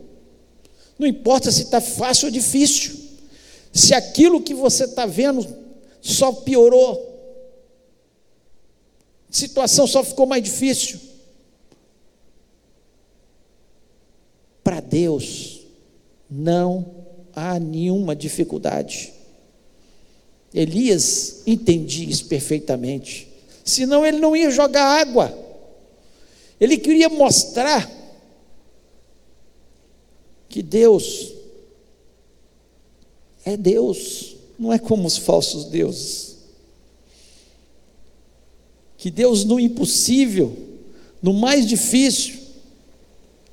não 0.98 1.06
importa 1.06 1.52
se 1.52 1.64
está 1.64 1.82
fácil 1.82 2.28
ou 2.28 2.32
difícil, 2.32 2.98
se 3.70 3.92
aquilo 3.92 4.40
que 4.40 4.54
você 4.54 4.84
está 4.84 5.04
vendo 5.04 5.46
só 6.00 6.32
piorou, 6.32 6.96
a 9.28 9.32
situação 9.34 9.86
só 9.86 10.02
ficou 10.02 10.24
mais 10.24 10.42
difícil. 10.42 10.98
Para 14.64 14.80
Deus, 14.80 15.60
não 16.30 17.01
há 17.34 17.58
nenhuma 17.58 18.14
dificuldade. 18.14 19.12
Elias 20.54 21.42
entendia 21.46 22.08
isso 22.08 22.26
perfeitamente. 22.26 23.28
Senão 23.64 24.04
ele 24.04 24.18
não 24.18 24.36
ia 24.36 24.50
jogar 24.50 25.00
água. 25.00 25.36
Ele 26.60 26.76
queria 26.76 27.08
mostrar 27.08 27.90
que 30.48 30.62
Deus 30.62 31.32
é 33.44 33.56
Deus, 33.56 34.36
não 34.58 34.72
é 34.72 34.78
como 34.78 35.06
os 35.06 35.16
falsos 35.16 35.64
deuses. 35.64 36.36
Que 38.96 39.10
Deus 39.10 39.44
no 39.44 39.58
impossível, 39.58 40.56
no 41.20 41.32
mais 41.32 41.66
difícil, 41.66 42.38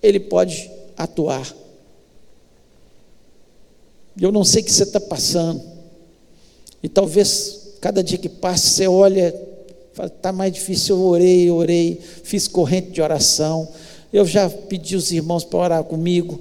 Ele 0.04 0.20
pode 0.20 0.70
atuar. 0.96 1.59
Eu 4.19 4.32
não 4.32 4.43
sei 4.43 4.62
o 4.62 4.65
que 4.65 4.71
você 4.71 4.84
está 4.84 4.99
passando. 4.99 5.62
E 6.82 6.89
talvez 6.89 7.60
cada 7.79 8.03
dia 8.03 8.17
que 8.17 8.29
passa 8.29 8.67
você 8.67 8.88
olha, 8.88 9.36
está 10.05 10.32
mais 10.32 10.53
difícil, 10.53 10.95
eu 10.95 11.03
orei, 11.03 11.51
orei, 11.51 11.99
fiz 12.23 12.47
corrente 12.47 12.91
de 12.91 13.01
oração, 13.01 13.67
eu 14.12 14.25
já 14.25 14.49
pedi 14.49 14.95
os 14.95 15.12
irmãos 15.12 15.43
para 15.43 15.60
orar 15.60 15.84
comigo, 15.84 16.39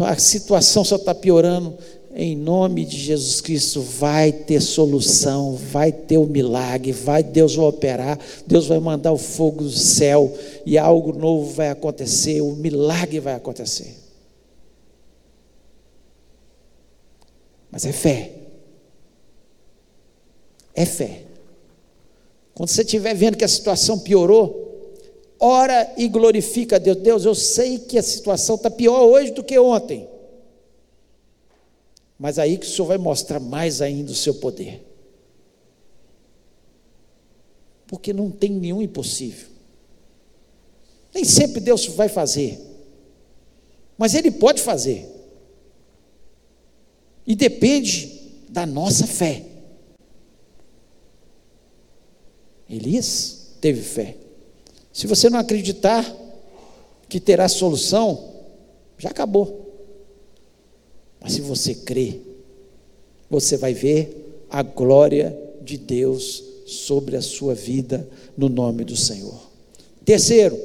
a 0.00 0.16
situação 0.16 0.84
só 0.84 0.96
está 0.96 1.14
piorando. 1.14 1.74
Em 2.12 2.36
nome 2.36 2.84
de 2.84 2.98
Jesus 2.98 3.40
Cristo, 3.40 3.80
vai 3.80 4.32
ter 4.32 4.60
solução, 4.60 5.54
vai 5.54 5.92
ter 5.92 6.18
o 6.18 6.26
milagre, 6.26 6.90
vai 6.90 7.22
Deus 7.22 7.54
vai 7.54 7.66
operar, 7.66 8.18
Deus 8.44 8.66
vai 8.66 8.80
mandar 8.80 9.12
o 9.12 9.16
fogo 9.16 9.62
do 9.62 9.70
céu 9.70 10.32
e 10.66 10.76
algo 10.76 11.16
novo 11.16 11.52
vai 11.52 11.70
acontecer, 11.70 12.40
o 12.40 12.56
milagre 12.56 13.20
vai 13.20 13.34
acontecer. 13.34 13.94
Mas 17.70 17.84
é 17.84 17.92
fé 17.92 18.40
é 20.74 20.86
fé. 20.86 21.24
Quando 22.54 22.70
você 22.70 22.82
estiver 22.82 23.14
vendo 23.14 23.36
que 23.36 23.44
a 23.44 23.48
situação 23.48 23.98
piorou, 23.98 24.94
ora 25.38 25.92
e 25.96 26.08
glorifica 26.08 26.76
a 26.76 26.78
Deus. 26.78 26.96
Deus, 26.98 27.24
eu 27.24 27.34
sei 27.34 27.78
que 27.78 27.98
a 27.98 28.02
situação 28.02 28.56
está 28.56 28.70
pior 28.70 29.02
hoje 29.02 29.32
do 29.32 29.44
que 29.44 29.58
ontem. 29.58 30.08
Mas 32.18 32.38
aí 32.38 32.58
que 32.58 32.66
o 32.66 32.68
Senhor 32.68 32.86
vai 32.86 32.98
mostrar 32.98 33.40
mais 33.40 33.80
ainda 33.80 34.12
o 34.12 34.14
seu 34.14 34.34
poder. 34.34 34.86
Porque 37.86 38.12
não 38.12 38.30
tem 38.30 38.50
nenhum 38.50 38.82
impossível. 38.82 39.48
Nem 41.14 41.24
sempre 41.24 41.60
Deus 41.60 41.86
vai 41.86 42.08
fazer. 42.08 42.60
Mas 43.96 44.14
Ele 44.14 44.30
pode 44.30 44.62
fazer. 44.62 45.19
E 47.26 47.34
depende 47.34 48.20
da 48.48 48.66
nossa 48.66 49.06
fé. 49.06 49.44
Elias 52.68 53.56
teve 53.60 53.82
fé. 53.82 54.16
Se 54.92 55.06
você 55.06 55.28
não 55.28 55.38
acreditar, 55.38 56.04
que 57.08 57.18
terá 57.18 57.48
solução, 57.48 58.32
já 58.96 59.10
acabou. 59.10 59.66
Mas 61.20 61.34
se 61.34 61.40
você 61.40 61.74
crê, 61.74 62.20
você 63.28 63.56
vai 63.56 63.74
ver 63.74 64.44
a 64.48 64.62
glória 64.62 65.36
de 65.62 65.76
Deus 65.76 66.42
sobre 66.66 67.16
a 67.16 67.22
sua 67.22 67.54
vida 67.54 68.08
no 68.36 68.48
nome 68.48 68.84
do 68.84 68.96
Senhor. 68.96 69.50
Terceiro, 70.04 70.58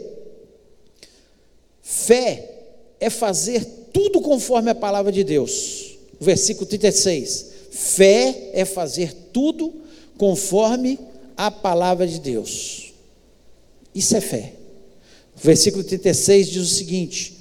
fé 1.81 2.51
é 2.99 3.09
fazer 3.09 3.63
tudo 3.91 4.21
conforme 4.21 4.69
a 4.69 4.75
palavra 4.75 5.11
de 5.11 5.23
Deus. 5.23 5.84
Versículo 6.19 6.65
36. 6.65 7.47
Fé 7.71 8.51
é 8.53 8.63
fazer 8.63 9.13
tudo 9.33 9.73
conforme 10.17 10.99
a 11.35 11.51
palavra 11.51 12.07
de 12.07 12.19
Deus. 12.19 12.93
Isso 13.93 14.15
é 14.15 14.21
fé. 14.21 14.53
Versículo 15.35 15.83
36 15.83 16.47
diz 16.49 16.63
o 16.63 16.75
seguinte: 16.75 17.37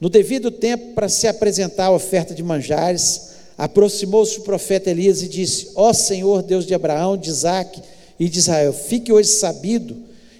No 0.00 0.08
devido 0.08 0.50
tempo, 0.50 0.94
para 0.94 1.08
se 1.08 1.26
apresentar 1.26 1.86
a 1.86 1.92
oferta 1.92 2.34
de 2.34 2.42
manjares, 2.42 3.32
aproximou-se 3.58 4.38
o 4.38 4.42
profeta 4.42 4.90
Elias 4.90 5.22
e 5.22 5.28
disse: 5.28 5.70
Ó 5.74 5.92
Senhor, 5.92 6.42
Deus 6.42 6.66
de 6.66 6.74
Abraão, 6.74 7.16
de 7.16 7.30
Isaac 7.30 7.82
e 8.18 8.28
de 8.28 8.38
Israel, 8.38 8.72
fique 8.72 9.12
hoje 9.12 9.30
sabido 9.30 9.96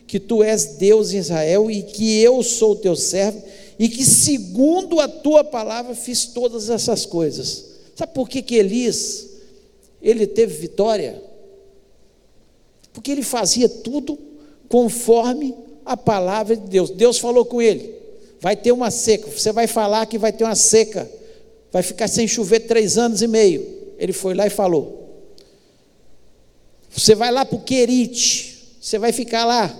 que 0.06 0.20
tu 0.20 0.42
és 0.42 0.76
Deus 0.76 1.12
em 1.12 1.18
Israel 1.18 1.70
e 1.70 1.82
que 1.82 2.20
eu 2.20 2.42
sou 2.42 2.76
teu 2.76 2.94
servo 2.94 3.42
e 3.78 3.88
que 3.88 4.04
segundo 4.04 5.00
a 5.00 5.08
tua 5.08 5.42
palavra 5.42 5.94
fiz 5.94 6.26
todas 6.26 6.68
essas 6.68 7.06
coisas. 7.06 7.71
Sabe 8.02 8.14
por 8.14 8.28
que 8.28 8.42
que 8.42 8.56
Elias 8.56 9.28
ele 10.02 10.26
teve 10.26 10.56
vitória? 10.56 11.22
Porque 12.92 13.12
ele 13.12 13.22
fazia 13.22 13.68
tudo 13.68 14.18
conforme 14.68 15.54
a 15.84 15.96
palavra 15.96 16.56
de 16.56 16.66
Deus. 16.66 16.90
Deus 16.90 17.20
falou 17.20 17.44
com 17.44 17.62
ele: 17.62 17.94
vai 18.40 18.56
ter 18.56 18.72
uma 18.72 18.90
seca. 18.90 19.30
Você 19.30 19.52
vai 19.52 19.68
falar 19.68 20.06
que 20.06 20.18
vai 20.18 20.32
ter 20.32 20.42
uma 20.42 20.56
seca. 20.56 21.08
Vai 21.70 21.84
ficar 21.84 22.08
sem 22.08 22.26
chover 22.26 22.66
três 22.66 22.98
anos 22.98 23.22
e 23.22 23.28
meio. 23.28 23.64
Ele 23.96 24.12
foi 24.12 24.34
lá 24.34 24.48
e 24.48 24.50
falou. 24.50 25.08
Você 26.90 27.14
vai 27.14 27.30
lá 27.30 27.44
para 27.44 27.56
o 27.56 27.62
Querite. 27.62 28.78
Você 28.80 28.98
vai 28.98 29.12
ficar 29.12 29.44
lá 29.44 29.72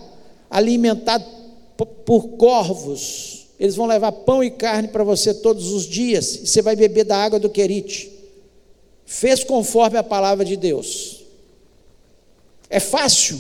alimentado 0.48 1.24
por 2.06 2.28
corvos. 2.37 3.48
Eles 3.58 3.74
vão 3.74 3.87
levar 3.87 4.12
pão 4.12 4.44
e 4.44 4.50
carne 4.52 4.87
para 4.87 5.02
você 5.02 5.35
todos 5.35 5.72
os 5.72 5.87
dias. 5.87 6.37
E 6.37 6.46
você 6.46 6.62
vai 6.62 6.76
beber 6.76 7.04
da 7.04 7.16
água 7.16 7.40
do 7.40 7.50
Querite. 7.50 8.12
Fez 9.12 9.44
conforme 9.44 9.98
a 9.98 10.03
palavra 10.03 10.42
de 10.42 10.57
Deus. 10.57 11.20
É 12.70 12.81
fácil 12.81 13.38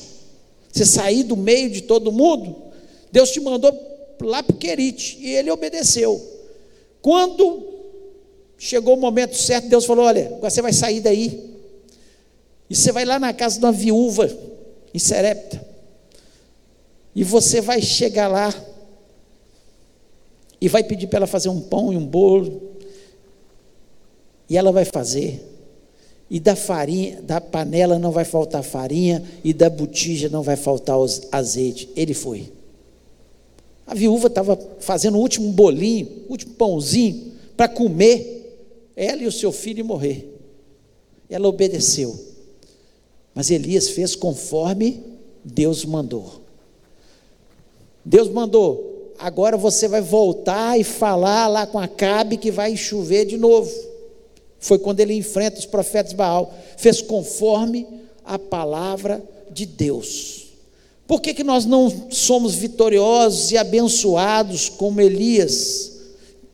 você 0.70 0.84
sair 0.84 1.22
do 1.22 1.34
meio 1.34 1.70
de 1.70 1.80
todo 1.80 2.12
mundo. 2.12 2.54
Deus 3.10 3.30
te 3.30 3.40
mandou 3.40 3.72
lá 4.20 4.42
para 4.42 4.54
Querite 4.54 5.16
e 5.18 5.34
ele 5.34 5.50
obedeceu. 5.50 6.20
Quando 7.00 7.66
chegou 8.58 8.98
o 8.98 9.00
momento 9.00 9.34
certo, 9.34 9.70
Deus 9.70 9.86
falou: 9.86 10.04
Olha, 10.04 10.26
agora 10.26 10.50
você 10.50 10.60
vai 10.60 10.74
sair 10.74 11.00
daí. 11.00 11.56
E 12.68 12.76
você 12.76 12.92
vai 12.92 13.06
lá 13.06 13.18
na 13.18 13.32
casa 13.32 13.58
de 13.58 13.64
uma 13.64 13.72
viúva 13.72 14.30
em 14.92 14.98
Serepta. 14.98 15.66
E 17.14 17.24
você 17.24 17.62
vai 17.62 17.80
chegar 17.80 18.28
lá 18.28 18.54
e 20.60 20.68
vai 20.68 20.84
pedir 20.84 21.06
para 21.06 21.20
ela 21.20 21.26
fazer 21.26 21.48
um 21.48 21.62
pão 21.62 21.94
e 21.94 21.96
um 21.96 22.06
bolo. 22.06 22.74
E 24.50 24.58
ela 24.58 24.70
vai 24.70 24.84
fazer 24.84 25.48
e 26.32 26.40
da 26.40 26.56
farinha, 26.56 27.20
da 27.20 27.42
panela 27.42 27.98
não 27.98 28.10
vai 28.10 28.24
faltar 28.24 28.62
farinha, 28.62 29.22
e 29.44 29.52
da 29.52 29.68
botija 29.68 30.30
não 30.30 30.42
vai 30.42 30.56
faltar 30.56 30.96
azeite. 31.30 31.90
Ele 31.94 32.14
foi. 32.14 32.50
A 33.86 33.94
viúva 33.94 34.28
estava 34.28 34.58
fazendo 34.80 35.18
o 35.18 35.20
último 35.20 35.52
bolinho, 35.52 36.08
o 36.26 36.32
último 36.32 36.54
pãozinho, 36.54 37.32
para 37.54 37.68
comer, 37.68 38.90
ela 38.96 39.22
e 39.22 39.26
o 39.26 39.32
seu 39.32 39.52
filho 39.52 39.84
morrer. 39.84 40.26
Ela 41.28 41.46
obedeceu. 41.48 42.18
Mas 43.34 43.50
Elias 43.50 43.90
fez 43.90 44.16
conforme 44.16 45.02
Deus 45.44 45.84
mandou. 45.84 46.40
Deus 48.02 48.30
mandou, 48.30 49.12
agora 49.18 49.58
você 49.58 49.86
vai 49.86 50.00
voltar 50.00 50.80
e 50.80 50.82
falar 50.82 51.46
lá 51.46 51.66
com 51.66 51.78
Acabe 51.78 52.38
que 52.38 52.50
vai 52.50 52.74
chover 52.74 53.26
de 53.26 53.36
novo. 53.36 53.91
Foi 54.62 54.78
quando 54.78 55.00
ele 55.00 55.12
enfrenta 55.12 55.58
os 55.58 55.66
profetas 55.66 56.12
Baal, 56.12 56.54
fez 56.76 57.02
conforme 57.02 57.84
a 58.24 58.38
palavra 58.38 59.20
de 59.50 59.66
Deus. 59.66 60.44
Por 61.04 61.20
que, 61.20 61.34
que 61.34 61.42
nós 61.42 61.66
não 61.66 62.08
somos 62.10 62.54
vitoriosos 62.54 63.50
e 63.50 63.58
abençoados 63.58 64.68
como 64.68 65.00
Elias, 65.00 65.92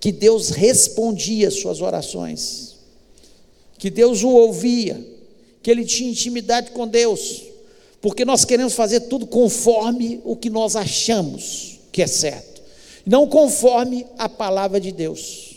que 0.00 0.10
Deus 0.10 0.48
respondia 0.48 1.50
suas 1.50 1.82
orações, 1.82 2.76
que 3.76 3.90
Deus 3.90 4.22
o 4.22 4.30
ouvia, 4.30 5.06
que 5.62 5.70
ele 5.70 5.84
tinha 5.84 6.10
intimidade 6.10 6.70
com 6.70 6.88
Deus, 6.88 7.42
porque 8.00 8.24
nós 8.24 8.46
queremos 8.46 8.72
fazer 8.72 9.00
tudo 9.00 9.26
conforme 9.26 10.18
o 10.24 10.34
que 10.34 10.48
nós 10.48 10.76
achamos 10.76 11.78
que 11.92 12.00
é 12.00 12.06
certo, 12.06 12.62
não 13.04 13.26
conforme 13.28 14.06
a 14.16 14.30
palavra 14.30 14.80
de 14.80 14.92
Deus. 14.92 15.47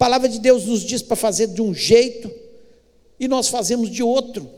Palavra 0.00 0.30
de 0.30 0.38
Deus 0.38 0.64
nos 0.64 0.80
diz 0.80 1.02
para 1.02 1.14
fazer 1.14 1.48
de 1.48 1.60
um 1.60 1.74
jeito 1.74 2.32
e 3.18 3.28
nós 3.28 3.48
fazemos 3.48 3.90
de 3.90 4.02
outro. 4.02 4.48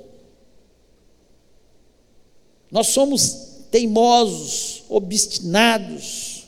Nós 2.70 2.86
somos 2.86 3.64
teimosos, 3.68 4.84
obstinados. 4.88 6.44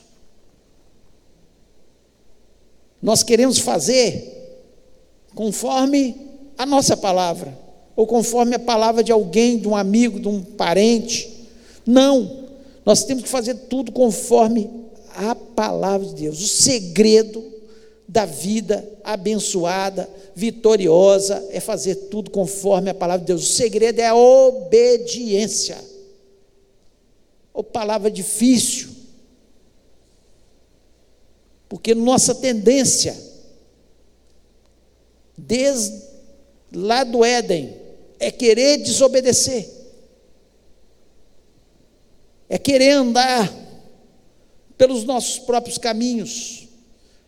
Nós 3.01 3.21
queremos 3.21 3.57
fazer 3.57 4.63
conforme 5.35 6.15
a 6.57 6.65
nossa 6.65 6.95
palavra, 6.95 7.53
ou 7.97 8.07
conforme 8.07 8.55
a 8.55 8.59
palavra 8.59 9.03
de 9.03 9.11
alguém, 9.11 9.59
de 9.59 9.67
um 9.67 9.75
amigo, 9.75 10.21
de 10.21 10.29
um 10.29 10.41
parente. 10.41 11.49
Não, 11.85 12.47
nós 12.85 13.03
temos 13.03 13.23
que 13.23 13.29
fazer 13.29 13.55
tudo 13.67 13.91
conforme 13.91 14.69
a 15.13 15.35
palavra 15.35 16.07
de 16.07 16.15
Deus. 16.15 16.41
O 16.41 16.47
segredo 16.47 17.54
da 18.15 18.25
vida 18.25 18.97
abençoada, 19.03 20.09
vitoriosa, 20.33 21.45
é 21.51 21.59
fazer 21.59 21.95
tudo 22.09 22.31
conforme 22.31 22.89
a 22.89 22.93
palavra 22.93 23.19
de 23.19 23.27
Deus. 23.27 23.43
O 23.43 23.53
segredo 23.53 23.99
é 23.99 24.07
a 24.07 24.15
obediência. 24.15 25.77
Ou 27.53 27.61
palavra 27.61 28.09
difícil. 28.09 28.87
Porque 31.67 31.93
nossa 31.93 32.33
tendência, 32.33 33.13
desde 35.37 36.01
lá 36.71 37.03
do 37.03 37.25
Éden, 37.25 37.75
é 38.17 38.31
querer 38.31 38.77
desobedecer, 38.77 39.69
é 42.47 42.57
querer 42.57 42.91
andar 42.91 43.53
pelos 44.77 45.03
nossos 45.03 45.37
próprios 45.37 45.77
caminhos 45.77 46.64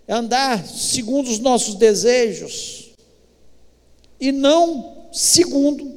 andar 0.07 0.65
segundo 0.65 1.29
os 1.29 1.39
nossos 1.39 1.75
desejos 1.75 2.91
e 4.19 4.31
não 4.31 5.07
segundo 5.11 5.91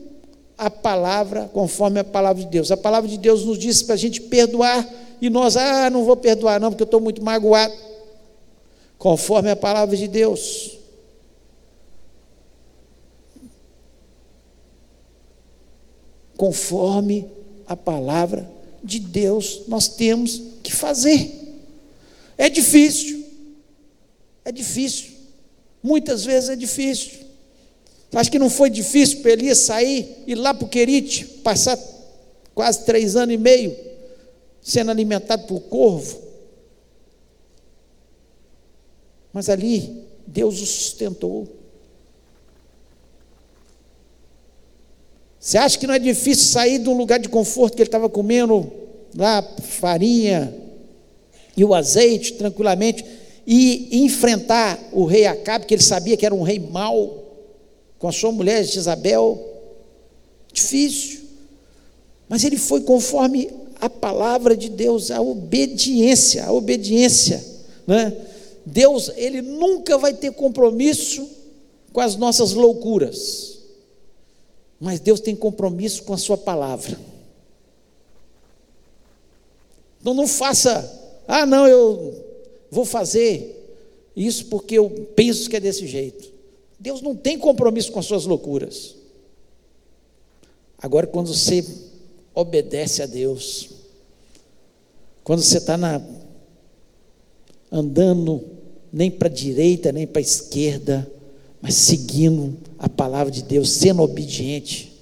a 0.59 0.69
palavra, 0.69 1.49
conforme 1.53 2.01
a 2.01 2.05
palavra 2.05 2.43
de 2.43 2.51
Deus. 2.51 2.71
A 2.71 2.77
palavra 2.77 3.09
de 3.09 3.17
Deus 3.17 3.45
nos 3.45 3.59
diz 3.59 3.83
para 3.83 3.95
a 3.95 3.99
gente 3.99 4.21
perdoar 4.21 4.87
e 5.21 5.31
nós, 5.31 5.57
ah, 5.57 5.89
não 5.89 6.05
vou 6.05 6.17
perdoar, 6.17 6.61
não, 6.61 6.71
porque 6.71 6.83
eu 6.83 6.87
estou 6.87 7.01
muito 7.01 7.23
magoado. 7.23 7.75
Conforme 8.99 9.51
a 9.51 9.57
palavra 9.57 9.97
de 9.97 10.09
Deus. 10.09 10.79
Conforme 16.37 17.27
a 17.67 17.77
palavra 17.77 18.51
de 18.83 18.99
Deus, 18.99 19.63
nós 19.69 19.89
temos 19.89 20.43
que 20.63 20.73
fazer. 20.73 21.39
É 22.37 22.49
difícil. 22.49 23.20
É 24.45 24.53
difícil. 24.53 25.13
Muitas 25.83 26.25
vezes 26.25 26.51
é 26.51 26.57
difícil. 26.57 27.21
Acho 28.13 28.31
que 28.31 28.39
não 28.39 28.51
foi 28.51 28.71
difícil 28.71 29.21
para 29.21 29.33
Elias 29.33 29.59
sair, 29.59 30.25
ir 30.27 30.35
lá 30.35 30.53
para 30.53 30.67
o 30.67 30.69
Querite, 30.69 31.25
passar 31.25 31.79
quase 32.55 32.85
três 32.85 33.15
anos 33.15 33.35
e 33.35 33.39
meio 33.39 33.77
sendo 34.63 34.91
alimentado 34.91 35.47
por 35.47 35.61
corvo. 35.61 36.21
Mas 39.33 39.49
ali 39.49 40.05
Deus 40.27 40.61
o 40.61 40.67
sustentou. 40.67 41.49
Você 45.39 45.57
acha 45.57 45.79
que 45.79 45.87
não 45.87 45.95
é 45.95 45.99
difícil 45.99 46.47
sair 46.47 46.79
de 46.79 46.89
um 46.89 46.97
lugar 46.97 47.19
de 47.19 47.29
conforto 47.29 47.75
que 47.75 47.83
ele 47.83 47.89
estava 47.89 48.09
comendo 48.09 48.71
lá 49.17 49.43
farinha 49.63 50.55
e 51.57 51.65
o 51.65 51.75
azeite 51.75 52.35
tranquilamente 52.35 53.05
e 53.47 54.05
enfrentar 54.05 54.79
o 54.93 55.05
rei 55.05 55.27
Acabe, 55.27 55.67
que 55.67 55.75
ele 55.75 55.83
sabia 55.83 56.17
que 56.17 56.27
era 56.27 56.35
um 56.35 56.43
rei 56.43 56.59
mau, 56.59 57.25
com 57.99 58.09
a 58.09 58.13
sua 58.13 58.33
mulher 58.33 58.63
Isabel, 58.63 59.39
difícil. 60.53 61.21
Mas 62.29 62.45
ele 62.45 62.57
foi 62.57 62.83
conforme 62.83 63.51
a 63.81 63.89
palavra 63.89 64.57
de 64.57 64.69
Deus, 64.69 65.11
a 65.11 65.21
obediência, 65.21 66.45
a 66.45 66.53
obediência, 66.53 67.45
né? 67.87 68.17
Deus, 68.65 69.11
ele 69.17 69.43
nunca 69.43 69.97
vai 69.99 70.13
ter 70.13 70.33
compromisso 70.33 71.27
com 71.93 72.01
as 72.01 72.15
nossas 72.17 72.53
loucuras. 72.53 73.59
Mas 74.79 75.01
Deus 75.01 75.21
tem 75.21 75.35
compromisso 75.35 76.05
com 76.05 76.13
a 76.13 76.19
sua 76.19 76.39
palavra. 76.39 76.99
Então 80.01 80.15
não 80.15 80.27
faça, 80.27 81.23
ah, 81.27 81.45
não, 81.45 81.67
eu 81.67 82.30
vou 82.71 82.85
fazer 82.85 83.57
isso 84.15 84.47
porque 84.47 84.77
eu 84.77 84.91
penso 85.15 85.49
que 85.49 85.57
é 85.57 85.61
desse 85.61 85.87
jeito. 85.87 86.31
Deus 86.79 87.03
não 87.03 87.15
tem 87.15 87.39
compromisso 87.39 87.93
com 87.93 87.99
as 87.99 88.07
suas 88.07 88.25
loucuras. 88.25 88.97
Agora, 90.79 91.07
quando 91.07 91.35
você 91.35 91.65
obedece 92.35 93.03
a 93.03 93.07
Deus, 93.07 93.71
quando 95.23 95.43
você 95.43 95.59
está 95.59 95.79
andando 97.71 98.43
nem 98.93 99.11
para 99.11 99.29
a 99.29 99.33
direita, 99.33 99.93
nem 99.93 100.07
para 100.07 100.21
a 100.21 100.23
esquerda, 100.23 101.11
mas 101.61 101.75
seguindo 101.75 102.57
a 102.79 102.89
palavra 102.89 103.31
de 103.31 103.43
Deus, 103.43 103.71
sendo 103.71 104.03
obediente. 104.03 104.93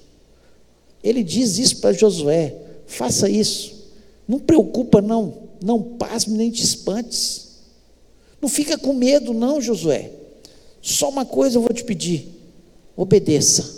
Ele 1.03 1.23
diz 1.23 1.57
isso 1.57 1.77
para 1.77 1.93
Josué: 1.93 2.55
faça 2.85 3.29
isso. 3.29 3.87
Não 4.27 4.39
preocupa, 4.39 5.01
não. 5.01 5.49
Não 5.63 5.81
pasme 5.81 6.37
nem 6.37 6.51
te 6.51 6.63
espantes. 6.63 7.48
Não 8.41 8.47
fica 8.47 8.77
com 8.77 8.93
medo, 8.93 9.33
não, 9.33 9.61
Josué. 9.61 10.11
Só 10.81 11.09
uma 11.09 11.25
coisa 11.25 11.57
eu 11.57 11.61
vou 11.61 11.73
te 11.73 11.83
pedir: 11.83 12.27
obedeça. 12.95 13.77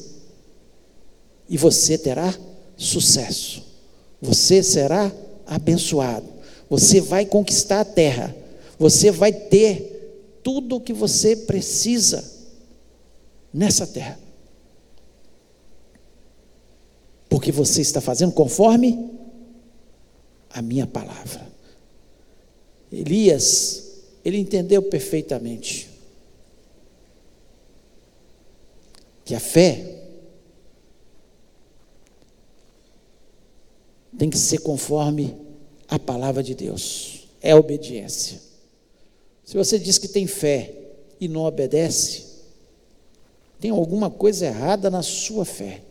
E 1.50 1.58
você 1.58 1.98
terá 1.98 2.34
sucesso. 2.78 3.64
Você 4.22 4.64
será 4.64 5.12
abençoado. 5.46 6.26
Você 6.70 7.02
vai 7.02 7.26
conquistar 7.26 7.82
a 7.82 7.86
terra. 7.86 8.36
Você 8.80 9.12
vai 9.12 9.34
ter 9.34 10.40
tudo 10.44 10.78
o 10.78 10.82
que 10.82 10.94
você 10.94 11.36
precisa 11.36 12.24
nessa 13.54 13.86
terra. 13.86 14.18
Porque 17.28 17.52
você 17.52 17.82
está 17.82 18.00
fazendo 18.00 18.32
conforme 18.32 19.10
a 20.50 20.62
minha 20.62 20.88
palavra. 20.88 21.50
Elias, 22.92 23.91
ele 24.24 24.38
entendeu 24.38 24.82
perfeitamente 24.84 25.90
que 29.24 29.36
a 29.36 29.40
fé 29.40 30.02
tem 34.18 34.30
que 34.30 34.38
ser 34.38 34.60
conforme 34.60 35.36
a 35.88 35.98
palavra 35.98 36.44
de 36.44 36.54
Deus, 36.54 37.28
é 37.42 37.56
obediência. 37.56 38.42
Se 39.44 39.58
você 39.58 39.80
diz 39.80 39.98
que 39.98 40.08
tem 40.08 40.28
fé 40.28 40.74
e 41.20 41.28
não 41.28 41.42
obedece, 41.42 42.26
tem 43.60 43.72
alguma 43.72 44.10
coisa 44.10 44.48
errada 44.48 44.90
na 44.90 45.02
sua 45.02 45.46
fé. 45.46 45.82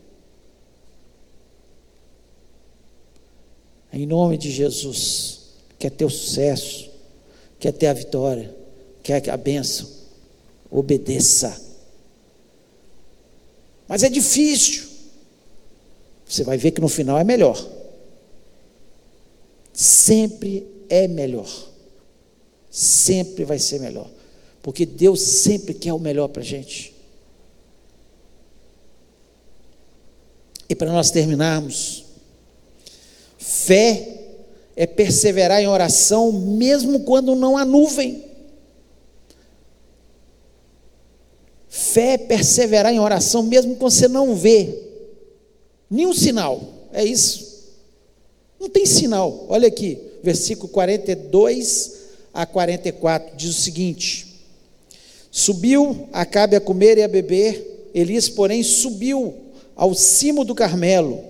Em 3.93 4.05
nome 4.05 4.37
de 4.37 4.51
Jesus, 4.51 5.55
quer 5.79 5.89
ter 5.89 6.05
o 6.05 6.09
sucesso, 6.09 6.90
quer 7.61 7.71
ter 7.71 7.87
a 7.87 7.93
vitória, 7.93 8.53
quer 9.03 9.29
a 9.29 9.37
bênção, 9.37 9.87
obedeça. 10.69 11.61
Mas 13.87 14.01
é 14.01 14.09
difícil. 14.09 14.89
Você 16.27 16.43
vai 16.43 16.57
ver 16.57 16.71
que 16.71 16.81
no 16.81 16.89
final 16.89 17.19
é 17.19 17.23
melhor. 17.23 17.63
Sempre 19.71 20.65
é 20.89 21.07
melhor. 21.07 21.49
Sempre 22.71 23.43
vai 23.45 23.59
ser 23.59 23.79
melhor. 23.79 24.09
Porque 24.63 24.83
Deus 24.83 25.21
sempre 25.21 25.75
quer 25.75 25.93
o 25.93 25.99
melhor 25.99 26.29
para 26.29 26.41
a 26.41 26.45
gente. 26.45 26.95
E 30.67 30.73
para 30.73 30.91
nós 30.91 31.11
terminarmos, 31.11 32.05
fé 33.37 34.20
é 34.81 34.87
perseverar 34.87 35.61
em 35.61 35.67
oração 35.67 36.31
mesmo 36.31 37.01
quando 37.01 37.35
não 37.35 37.55
há 37.55 37.63
nuvem. 37.63 38.23
Fé 41.69 42.13
é 42.13 42.17
perseverar 42.17 42.91
em 42.91 42.99
oração 42.99 43.43
mesmo 43.43 43.75
quando 43.75 43.91
você 43.91 44.07
não 44.07 44.35
vê 44.35 44.75
nenhum 45.87 46.15
sinal. 46.15 46.59
É 46.91 47.05
isso. 47.05 47.75
Não 48.59 48.67
tem 48.67 48.87
sinal. 48.87 49.45
Olha 49.49 49.67
aqui, 49.67 49.99
versículo 50.23 50.67
42 50.69 51.99
a 52.33 52.47
44 52.47 53.37
diz 53.37 53.51
o 53.51 53.61
seguinte: 53.61 54.41
Subiu 55.29 56.09
Acabe 56.11 56.55
a 56.55 56.59
comer 56.59 56.97
e 56.97 57.03
a 57.03 57.07
beber, 57.07 57.91
Elias, 57.93 58.29
porém, 58.29 58.63
subiu 58.63 59.35
ao 59.75 59.93
cimo 59.93 60.43
do 60.43 60.55
Carmelo, 60.55 61.23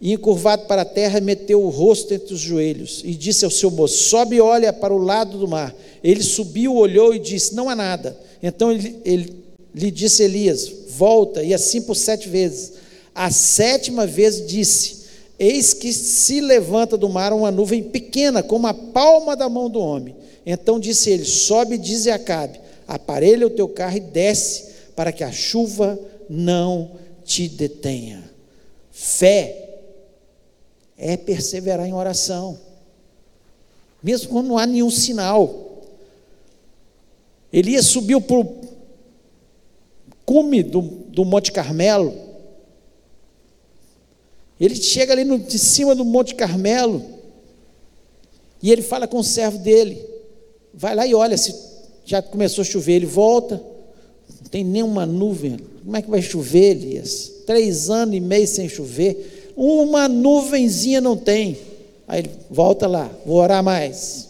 e 0.00 0.12
encurvado 0.12 0.66
para 0.66 0.82
a 0.82 0.84
terra, 0.84 1.20
meteu 1.20 1.62
o 1.62 1.68
rosto 1.68 2.14
entre 2.14 2.32
os 2.32 2.40
joelhos, 2.40 3.02
e 3.04 3.14
disse 3.14 3.44
ao 3.44 3.50
seu 3.50 3.70
moço: 3.70 4.04
Sobe 4.04 4.36
e 4.36 4.40
olha 4.40 4.72
para 4.72 4.94
o 4.94 4.98
lado 4.98 5.38
do 5.38 5.48
mar. 5.48 5.74
Ele 6.02 6.22
subiu, 6.22 6.76
olhou 6.76 7.14
e 7.14 7.18
disse: 7.18 7.54
Não 7.54 7.68
há 7.68 7.74
nada. 7.74 8.16
Então 8.42 8.70
ele, 8.70 8.96
ele 9.04 9.44
lhe 9.74 9.90
disse 9.90 10.22
Elias: 10.22 10.70
Volta, 10.90 11.42
e 11.42 11.52
assim 11.52 11.82
por 11.82 11.96
sete 11.96 12.28
vezes. 12.28 12.74
A 13.12 13.30
sétima 13.30 14.06
vez 14.06 14.46
disse: 14.46 14.98
Eis 15.36 15.74
que 15.74 15.92
se 15.92 16.40
levanta 16.40 16.96
do 16.96 17.08
mar 17.08 17.32
uma 17.32 17.50
nuvem 17.50 17.82
pequena, 17.82 18.42
como 18.42 18.68
a 18.68 18.74
palma 18.74 19.34
da 19.34 19.48
mão 19.48 19.68
do 19.68 19.80
homem. 19.80 20.14
Então 20.46 20.78
disse 20.78 21.10
ele: 21.10 21.24
Sobe 21.24 21.74
e 21.74 21.78
diz 21.78 22.06
a 22.06 22.14
Acabe: 22.14 22.60
Aparelha 22.86 23.48
o 23.48 23.50
teu 23.50 23.68
carro 23.68 23.96
e 23.96 24.00
desce, 24.00 24.66
para 24.94 25.10
que 25.10 25.24
a 25.24 25.32
chuva 25.32 25.98
não 26.30 26.92
te 27.24 27.48
detenha. 27.48 28.22
Fé 28.92 29.67
é 30.98 31.16
perseverar 31.16 31.86
em 31.86 31.94
oração, 31.94 32.58
mesmo 34.02 34.28
quando 34.28 34.48
não 34.48 34.58
há 34.58 34.66
nenhum 34.66 34.90
sinal. 34.90 35.66
Elias 37.52 37.86
subiu 37.86 38.20
para 38.20 38.36
o 38.36 38.60
cume 40.26 40.62
do, 40.62 40.82
do 40.82 41.24
Monte 41.24 41.52
Carmelo. 41.52 42.12
Ele 44.60 44.74
chega 44.74 45.12
ali 45.12 45.24
no, 45.24 45.38
de 45.38 45.58
cima 45.58 45.94
do 45.94 46.04
Monte 46.04 46.34
Carmelo 46.34 47.02
e 48.60 48.72
ele 48.72 48.82
fala 48.82 49.06
com 49.06 49.18
o 49.18 49.24
servo 49.24 49.58
dele: 49.58 50.04
vai 50.74 50.94
lá 50.94 51.06
e 51.06 51.14
olha 51.14 51.38
se 51.38 51.54
já 52.04 52.20
começou 52.20 52.62
a 52.62 52.64
chover. 52.64 52.94
Ele 52.94 53.06
volta, 53.06 53.62
não 54.40 54.50
tem 54.50 54.64
nenhuma 54.64 55.06
nuvem. 55.06 55.58
Como 55.84 55.96
é 55.96 56.02
que 56.02 56.10
vai 56.10 56.20
chover, 56.20 56.76
Elias? 56.76 57.32
Três 57.46 57.88
anos 57.88 58.14
e 58.14 58.20
meio 58.20 58.46
sem 58.46 58.68
chover. 58.68 59.37
Uma 59.60 60.06
nuvenzinha 60.06 61.00
não 61.00 61.16
tem. 61.16 61.58
Aí 62.06 62.20
ele 62.20 62.30
volta 62.48 62.86
lá, 62.86 63.10
vou 63.26 63.38
orar 63.38 63.60
mais. 63.60 64.28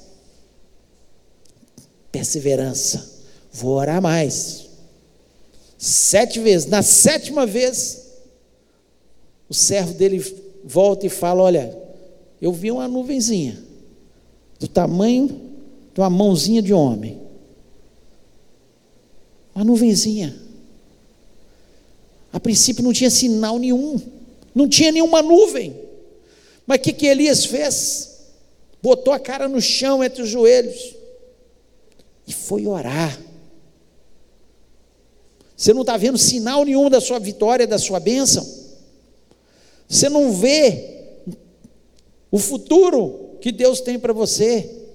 Perseverança. 2.11 3.07
Vou 3.53 3.73
orar 3.73 4.01
mais. 4.01 4.69
Sete 5.77 6.41
vezes. 6.41 6.67
Na 6.67 6.81
sétima 6.83 7.45
vez, 7.45 8.07
o 9.51 9.55
servo 9.55 9.93
dele 9.93 10.25
volta 10.64 11.05
e 11.05 11.11
fala: 11.11 11.43
Olha, 11.43 11.79
eu 12.41 12.51
vi 12.51 12.71
uma 12.71 12.88
nuvenzinha, 12.88 13.62
do 14.59 14.67
tamanho 14.67 15.29
de 15.93 16.01
uma 16.01 16.09
mãozinha 16.09 16.62
de 16.62 16.73
homem. 16.73 17.21
Uma 19.55 19.62
nuvenzinha. 19.62 20.35
A 22.33 22.41
princípio 22.41 22.83
não 22.83 22.95
tinha 22.95 23.11
sinal 23.11 23.59
nenhum, 23.59 24.01
não 24.55 24.69
tinha 24.69 24.93
nenhuma 24.93 25.23
nuvem. 25.23 25.75
Mas 26.67 26.79
o 26.79 26.83
que, 26.83 26.93
que 26.93 27.07
Elias 27.07 27.45
fez? 27.45 28.18
Botou 28.83 29.12
a 29.12 29.18
cara 29.18 29.49
no 29.49 29.61
chão 29.61 30.03
entre 30.03 30.22
os 30.22 30.29
joelhos 30.29 30.95
e 32.27 32.33
foi 32.33 32.66
orar. 32.66 33.18
Você 35.57 35.72
não 35.72 35.81
está 35.81 35.97
vendo 35.97 36.18
sinal 36.18 36.64
nenhum 36.64 36.89
da 36.89 37.01
sua 37.01 37.18
vitória, 37.18 37.66
da 37.66 37.79
sua 37.79 37.99
bênção. 37.99 38.47
Você 39.89 40.09
não 40.09 40.33
vê 40.33 40.97
o 42.31 42.39
futuro 42.39 43.37
que 43.41 43.51
Deus 43.51 43.81
tem 43.81 43.99
para 43.99 44.12
você, 44.12 44.87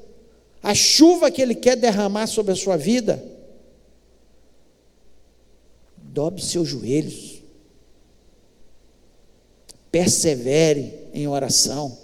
a 0.62 0.74
chuva 0.74 1.32
que 1.32 1.42
Ele 1.42 1.56
quer 1.56 1.76
derramar 1.76 2.28
sobre 2.28 2.54
a 2.54 2.56
sua 2.56 2.78
vida 2.78 3.34
dobre 6.14 6.44
seus 6.44 6.70
joelhos, 6.70 7.42
persevere 9.94 10.92
em 11.14 11.28
oração, 11.28 11.96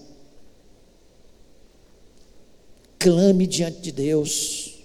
clame 2.99 3.47
diante 3.47 3.79
de 3.79 3.91
Deus, 3.91 4.75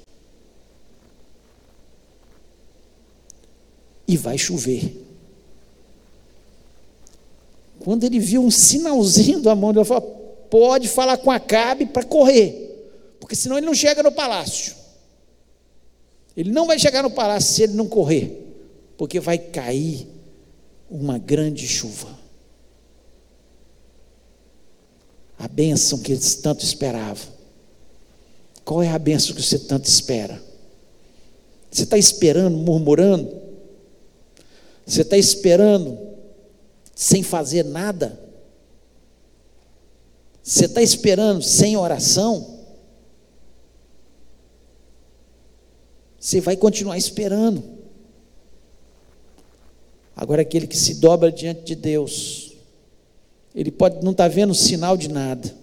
e 4.09 4.17
vai 4.17 4.39
chover. 4.39 5.05
Quando 7.79 8.05
ele 8.05 8.19
viu 8.19 8.43
um 8.43 8.51
sinalzinho 8.51 9.43
da 9.43 9.55
mão, 9.55 9.73
ele 9.73 9.85
falou: 9.85 10.47
pode 10.49 10.89
falar 10.89 11.19
com 11.19 11.31
Acabe 11.31 11.85
para 11.85 12.05
correr, 12.05 12.89
porque 13.21 13.37
senão 13.37 13.59
ele 13.59 13.67
não 13.67 13.75
chega 13.75 14.03
no 14.03 14.13
palácio. 14.13 14.75
Ele 16.35 16.51
não 16.51 16.67
vai 16.67 16.79
chegar 16.79 17.03
no 17.03 17.11
palácio 17.11 17.55
se 17.55 17.63
ele 17.65 17.75
não 17.75 17.87
correr, 17.87 18.57
porque 18.97 19.21
vai 19.21 19.37
cair 19.37 20.09
uma 20.89 21.19
grande 21.19 21.69
chuva. 21.69 22.24
A 25.39 25.49
bênção 25.49 25.99
que 25.99 26.13
eles 26.13 26.37
tanto 26.37 26.65
esperavam. 26.65 27.35
Qual 28.65 28.83
é 28.83 28.89
a 28.89 28.99
bênção 28.99 29.35
que 29.35 29.43
você 29.43 29.59
tanto 29.59 29.87
espera? 29.87 30.41
Você 31.71 31.83
está 31.83 31.99
esperando, 31.99 32.57
murmurando? 32.57 33.43
Você 34.87 35.03
está 35.03 35.17
esperando 35.17 35.99
sem 36.95 37.23
fazer 37.23 37.65
nada? 37.65 38.19
Você 40.43 40.67
está 40.67 40.83
esperando 40.83 41.43
sem 41.43 41.77
oração? 41.77 42.61
Você 46.19 46.41
vai 46.41 46.57
continuar 46.57 46.97
esperando. 46.97 47.63
Agora, 50.15 50.43
aquele 50.43 50.67
que 50.67 50.77
se 50.77 50.95
dobra 50.95 51.33
diante 51.33 51.63
de 51.65 51.75
Deus, 51.75 52.44
ele 53.55 53.71
pode 53.71 54.03
não 54.03 54.13
estar 54.13 54.29
tá 54.29 54.35
vendo 54.35 54.55
sinal 54.55 54.97
de 54.97 55.09
nada, 55.09 55.55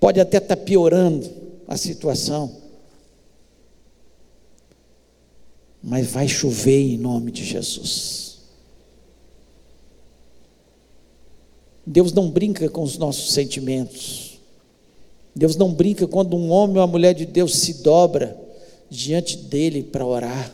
pode 0.00 0.20
até 0.20 0.38
estar 0.38 0.56
tá 0.56 0.62
piorando 0.62 1.30
a 1.68 1.76
situação, 1.76 2.56
mas 5.82 6.06
vai 6.08 6.26
chover 6.26 6.80
em 6.80 6.98
nome 6.98 7.30
de 7.30 7.44
Jesus. 7.44 8.26
Deus 11.86 12.12
não 12.12 12.28
brinca 12.28 12.68
com 12.68 12.82
os 12.82 12.98
nossos 12.98 13.32
sentimentos. 13.32 14.40
Deus 15.32 15.54
não 15.54 15.72
brinca 15.72 16.06
quando 16.08 16.36
um 16.36 16.50
homem 16.50 16.76
ou 16.76 16.82
uma 16.82 16.86
mulher 16.86 17.14
de 17.14 17.24
Deus 17.24 17.56
se 17.56 17.74
dobra 17.74 18.36
diante 18.90 19.36
dele 19.36 19.84
para 19.84 20.04
orar. 20.04 20.52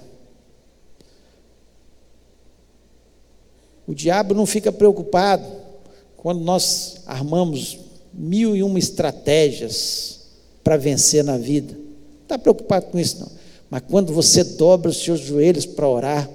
O 3.86 3.94
diabo 3.94 4.34
não 4.34 4.46
fica 4.46 4.70
preocupado 4.70 5.44
quando 6.16 6.40
nós 6.40 6.98
armamos 7.06 7.78
mil 8.12 8.54
e 8.54 8.62
uma 8.62 8.78
estratégias 8.78 10.20
para 10.62 10.76
vencer 10.76 11.24
na 11.24 11.36
vida. 11.36 11.74
Não 11.74 12.22
está 12.22 12.38
preocupado 12.38 12.86
com 12.86 12.98
isso, 12.98 13.20
não. 13.20 13.30
Mas 13.68 13.82
quando 13.88 14.12
você 14.12 14.44
dobra 14.44 14.90
os 14.90 15.02
seus 15.02 15.20
joelhos 15.20 15.66
para 15.66 15.88
orar, 15.88 16.30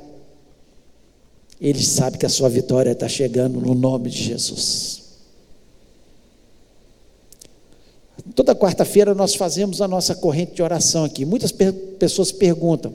ele 1.62 1.84
sabe 1.84 2.18
que 2.18 2.26
a 2.26 2.30
sua 2.30 2.50
vitória 2.50 2.92
está 2.92 3.08
chegando 3.08 3.60
no 3.60 3.74
nome 3.74 4.10
de 4.10 4.24
Jesus. 4.24 5.04
Toda 8.36 8.56
quarta-feira 8.56 9.16
nós 9.16 9.36
fazemos 9.36 9.82
a 9.82 9.88
nossa 9.88 10.14
corrente 10.14 10.54
de 10.56 10.62
oração 10.62 11.04
aqui. 11.04 11.26
Muitas 11.26 11.52
pessoas 11.52 12.32
perguntam: 12.32 12.94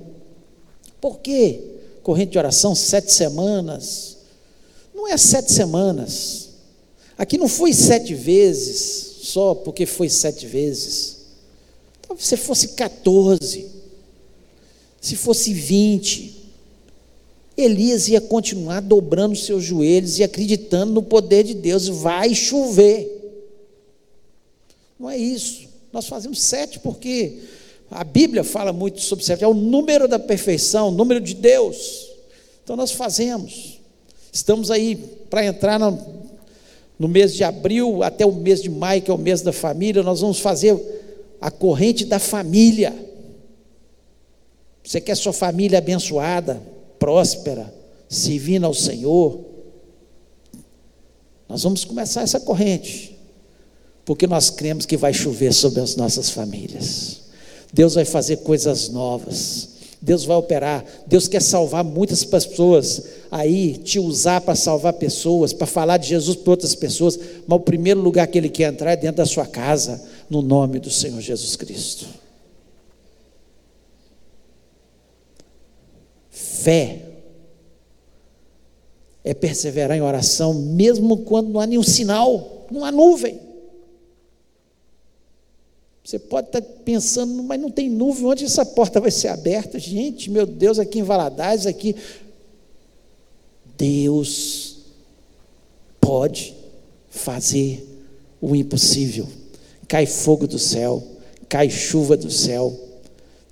por 1.00 1.20
que 1.20 1.60
corrente 2.02 2.32
de 2.32 2.38
oração 2.38 2.74
sete 2.74 3.12
semanas? 3.12 4.18
Não 5.02 5.08
é 5.08 5.16
sete 5.18 5.52
semanas. 5.52 6.48
Aqui 7.18 7.36
não 7.36 7.48
foi 7.48 7.74
sete 7.74 8.14
vezes, 8.14 9.18
só 9.22 9.54
porque 9.54 9.84
foi 9.84 10.08
sete 10.08 10.46
vezes. 10.46 11.18
Talvez 12.00 12.26
se 12.26 12.36
fosse 12.36 12.68
14 12.68 13.82
se 15.02 15.16
fosse 15.16 15.52
20, 15.52 16.32
Elias 17.56 18.06
ia 18.06 18.20
continuar 18.20 18.80
dobrando 18.80 19.34
seus 19.34 19.64
joelhos 19.64 20.20
e 20.20 20.22
acreditando 20.22 20.92
no 20.92 21.02
poder 21.02 21.42
de 21.42 21.54
Deus. 21.54 21.88
Vai 21.88 22.32
chover. 22.36 23.10
Não 25.00 25.10
é 25.10 25.18
isso. 25.18 25.68
Nós 25.92 26.06
fazemos 26.06 26.40
sete 26.40 26.78
porque 26.78 27.40
a 27.90 28.04
Bíblia 28.04 28.44
fala 28.44 28.72
muito 28.72 29.00
sobre 29.00 29.24
sete. 29.24 29.42
É 29.42 29.48
o 29.48 29.52
número 29.52 30.06
da 30.06 30.20
perfeição, 30.20 30.86
o 30.86 30.92
número 30.92 31.20
de 31.20 31.34
Deus. 31.34 32.08
Então 32.62 32.76
nós 32.76 32.92
fazemos. 32.92 33.71
Estamos 34.32 34.70
aí 34.70 34.96
para 35.28 35.44
entrar 35.44 35.78
no, 35.78 35.98
no 36.98 37.06
mês 37.06 37.34
de 37.34 37.44
abril 37.44 38.02
até 38.02 38.24
o 38.24 38.32
mês 38.32 38.62
de 38.62 38.70
maio, 38.70 39.02
que 39.02 39.10
é 39.10 39.14
o 39.14 39.18
mês 39.18 39.42
da 39.42 39.52
família. 39.52 40.02
Nós 40.02 40.22
vamos 40.22 40.40
fazer 40.40 40.74
a 41.38 41.50
corrente 41.50 42.06
da 42.06 42.18
família. 42.18 42.94
Você 44.82 45.00
quer 45.00 45.16
sua 45.16 45.34
família 45.34 45.78
abençoada, 45.78 46.62
próspera, 46.98 47.72
servindo 48.08 48.64
ao 48.64 48.72
Senhor? 48.74 49.40
Nós 51.48 51.62
vamos 51.62 51.84
começar 51.84 52.22
essa 52.22 52.40
corrente, 52.40 53.18
porque 54.06 54.26
nós 54.26 54.48
cremos 54.48 54.86
que 54.86 54.96
vai 54.96 55.12
chover 55.12 55.52
sobre 55.52 55.80
as 55.82 55.94
nossas 55.94 56.30
famílias. 56.30 57.20
Deus 57.72 57.94
vai 57.94 58.06
fazer 58.06 58.38
coisas 58.38 58.88
novas. 58.88 59.68
Deus 60.02 60.24
vai 60.24 60.36
operar. 60.36 60.84
Deus 61.06 61.28
quer 61.28 61.40
salvar 61.40 61.84
muitas 61.84 62.24
pessoas 62.24 63.04
aí, 63.30 63.76
te 63.76 64.00
usar 64.00 64.40
para 64.40 64.56
salvar 64.56 64.94
pessoas, 64.94 65.52
para 65.52 65.66
falar 65.66 65.96
de 65.96 66.08
Jesus 66.08 66.36
para 66.36 66.50
outras 66.50 66.74
pessoas. 66.74 67.16
Mas 67.46 67.56
o 67.56 67.60
primeiro 67.60 68.00
lugar 68.00 68.26
que 68.26 68.36
Ele 68.36 68.48
quer 68.48 68.72
entrar 68.72 68.92
é 68.92 68.96
dentro 68.96 69.18
da 69.18 69.26
sua 69.26 69.46
casa, 69.46 70.02
no 70.28 70.42
nome 70.42 70.80
do 70.80 70.90
Senhor 70.90 71.20
Jesus 71.20 71.54
Cristo. 71.54 72.06
Fé 76.30 77.02
é 79.22 79.32
perseverar 79.32 79.96
em 79.96 80.02
oração, 80.02 80.52
mesmo 80.52 81.18
quando 81.18 81.50
não 81.50 81.60
há 81.60 81.66
nenhum 81.66 81.82
sinal, 81.84 82.66
não 82.72 82.84
há 82.84 82.90
nuvem. 82.90 83.51
Você 86.04 86.18
pode 86.18 86.48
estar 86.48 86.60
pensando, 86.84 87.42
mas 87.44 87.60
não 87.60 87.70
tem 87.70 87.88
nuvem, 87.88 88.26
onde 88.26 88.44
essa 88.44 88.66
porta 88.66 89.00
vai 89.00 89.10
ser 89.10 89.28
aberta? 89.28 89.78
Gente, 89.78 90.30
meu 90.30 90.44
Deus, 90.44 90.78
aqui 90.78 90.98
em 90.98 91.04
Valadares, 91.04 91.66
aqui. 91.66 91.94
Deus 93.76 94.78
pode 96.00 96.54
fazer 97.08 97.86
o 98.40 98.56
impossível. 98.56 99.28
Cai 99.86 100.06
fogo 100.06 100.46
do 100.46 100.58
céu, 100.58 101.02
cai 101.48 101.70
chuva 101.70 102.16
do 102.16 102.30
céu. 102.30 102.76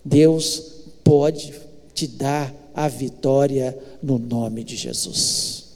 Deus 0.04 0.80
pode 1.04 1.54
te 1.94 2.06
dar 2.06 2.54
a 2.74 2.88
vitória 2.88 3.78
no 4.02 4.18
nome 4.18 4.64
de 4.64 4.76
Jesus. 4.76 5.66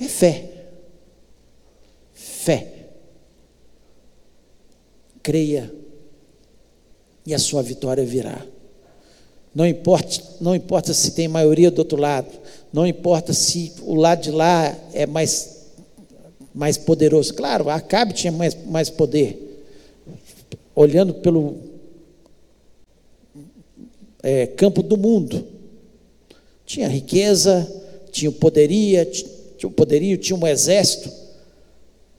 É 0.00 0.04
fé. 0.08 0.50
Fé. 2.14 2.77
Creia 5.28 5.70
e 7.26 7.34
a 7.34 7.38
sua 7.38 7.62
vitória 7.62 8.02
virá. 8.02 8.46
Não 9.54 9.66
importa, 9.66 10.22
não 10.40 10.56
importa 10.56 10.94
se 10.94 11.10
tem 11.10 11.28
maioria 11.28 11.70
do 11.70 11.80
outro 11.80 12.00
lado, 12.00 12.30
não 12.72 12.86
importa 12.86 13.34
se 13.34 13.74
o 13.82 13.94
lado 13.94 14.22
de 14.22 14.30
lá 14.30 14.74
é 14.94 15.04
mais 15.04 15.66
mais 16.54 16.78
poderoso. 16.78 17.34
Claro, 17.34 17.68
Acabe 17.68 18.14
tinha 18.14 18.32
mais, 18.32 18.56
mais 18.64 18.88
poder. 18.88 19.66
Olhando 20.74 21.12
pelo 21.12 21.58
é, 24.22 24.46
campo 24.46 24.82
do 24.82 24.96
mundo, 24.96 25.46
tinha 26.64 26.88
riqueza, 26.88 27.70
tinha 28.10 28.32
poderia, 28.32 29.04
tinha 29.04 29.70
poderio, 29.70 30.16
tinha 30.16 30.38
um 30.38 30.46
exército, 30.46 31.12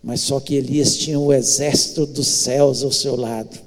mas 0.01 0.21
só 0.21 0.39
que 0.39 0.55
Elias 0.55 0.97
tinha 0.97 1.19
o 1.19 1.33
exército 1.33 2.05
dos 2.05 2.27
céus 2.27 2.83
ao 2.83 2.91
seu 2.91 3.15
lado. 3.15 3.57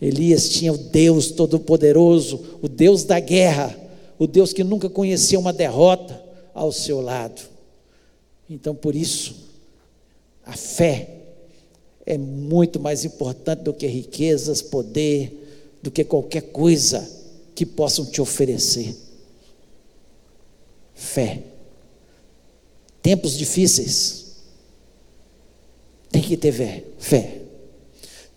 Elias 0.00 0.48
tinha 0.48 0.72
o 0.72 0.78
Deus 0.78 1.30
Todo-Poderoso, 1.30 2.58
o 2.60 2.68
Deus 2.68 3.04
da 3.04 3.20
guerra, 3.20 3.76
o 4.18 4.26
Deus 4.26 4.52
que 4.52 4.64
nunca 4.64 4.88
conhecia 4.88 5.38
uma 5.38 5.52
derrota 5.52 6.22
ao 6.54 6.72
seu 6.72 7.00
lado. 7.00 7.40
Então, 8.48 8.74
por 8.74 8.94
isso, 8.94 9.34
a 10.44 10.56
fé 10.56 11.08
é 12.04 12.18
muito 12.18 12.80
mais 12.80 13.04
importante 13.04 13.60
do 13.60 13.72
que 13.72 13.86
riquezas, 13.86 14.60
poder, 14.60 15.78
do 15.82 15.90
que 15.90 16.04
qualquer 16.04 16.42
coisa 16.42 17.08
que 17.54 17.64
possam 17.64 18.04
te 18.04 18.20
oferecer 18.20 18.94
fé. 21.02 21.42
Tempos 23.02 23.36
difíceis, 23.36 24.21
tem 26.12 26.22
que 26.22 26.36
ter 26.36 26.52
fé. 26.98 27.40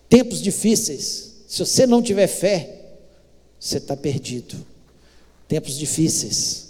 Tempos 0.08 0.40
difíceis, 0.40 1.34
se 1.46 1.58
você 1.58 1.86
não 1.86 2.02
tiver 2.02 2.26
fé, 2.26 2.80
você 3.60 3.76
está 3.76 3.96
perdido. 3.96 4.56
Tempos 5.46 5.76
difíceis, 5.76 6.68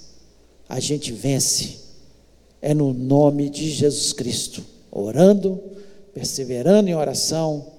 a 0.69 0.81
gente 0.81 1.13
vence, 1.13 1.77
é 2.61 2.75
no 2.75 2.93
nome 2.93 3.49
de 3.49 3.71
Jesus 3.71 4.13
Cristo, 4.13 4.65
orando, 4.91 5.63
perseverando 6.13 6.89
em 6.91 6.95
oração, 6.95 7.73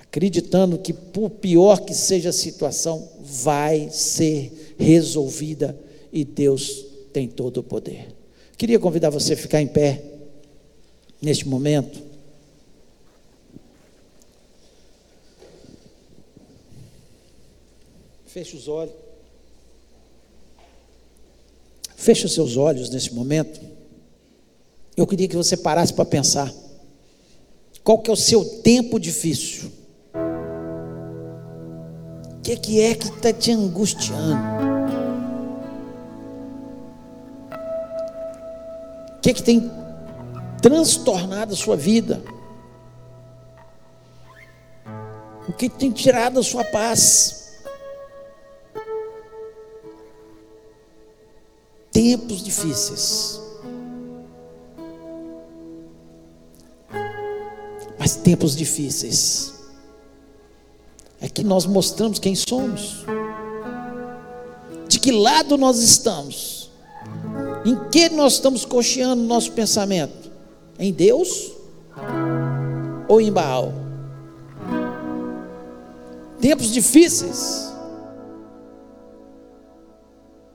acreditando 0.00 0.78
que, 0.78 0.92
por 0.92 1.30
pior 1.30 1.80
que 1.80 1.94
seja 1.94 2.30
a 2.30 2.32
situação, 2.32 3.08
vai 3.20 3.88
ser 3.90 4.74
resolvida 4.78 5.78
e 6.12 6.24
Deus 6.24 6.86
tem 7.12 7.26
todo 7.26 7.58
o 7.58 7.62
poder. 7.62 8.14
Queria 8.56 8.78
convidar 8.78 9.10
você 9.10 9.34
a 9.34 9.36
ficar 9.36 9.60
em 9.60 9.66
pé. 9.66 10.02
neste 11.20 11.48
momento. 11.48 12.07
Feche 18.38 18.56
os 18.56 18.68
olhos. 18.68 18.94
Feche 21.96 22.24
os 22.24 22.34
seus 22.34 22.56
olhos 22.56 22.88
nesse 22.88 23.12
momento. 23.12 23.60
Eu 24.96 25.08
queria 25.08 25.26
que 25.26 25.34
você 25.34 25.56
parasse 25.56 25.92
para 25.92 26.04
pensar. 26.04 26.54
Qual 27.82 27.98
que 27.98 28.08
é 28.08 28.12
o 28.12 28.16
seu 28.16 28.44
tempo 28.60 29.00
difícil? 29.00 29.72
O 32.36 32.40
que, 32.44 32.56
que 32.56 32.80
é 32.80 32.94
que 32.94 33.08
está 33.08 33.32
te 33.32 33.50
angustiando? 33.50 34.36
O 39.16 39.20
que, 39.20 39.34
que 39.34 39.42
tem 39.42 39.68
transtornado 40.62 41.54
a 41.54 41.56
sua 41.56 41.74
vida? 41.74 42.22
O 45.48 45.52
que 45.52 45.68
tem 45.68 45.90
tirado 45.90 46.38
a 46.38 46.42
sua 46.44 46.62
paz? 46.62 47.47
Tempos 51.98 52.44
difíceis. 52.44 53.40
Mas 57.98 58.14
tempos 58.14 58.54
difíceis. 58.54 59.52
É 61.20 61.28
que 61.28 61.42
nós 61.42 61.66
mostramos 61.66 62.20
quem 62.20 62.36
somos. 62.36 63.04
De 64.88 65.00
que 65.00 65.10
lado 65.10 65.58
nós 65.58 65.80
estamos? 65.80 66.70
Em 67.66 67.74
que 67.90 68.08
nós 68.10 68.34
estamos 68.34 68.64
cocheando 68.64 69.20
nosso 69.24 69.50
pensamento? 69.50 70.30
Em 70.78 70.92
Deus 70.92 71.50
ou 73.08 73.20
em 73.20 73.32
Baal? 73.32 73.72
Tempos 76.40 76.70
difíceis 76.70 77.72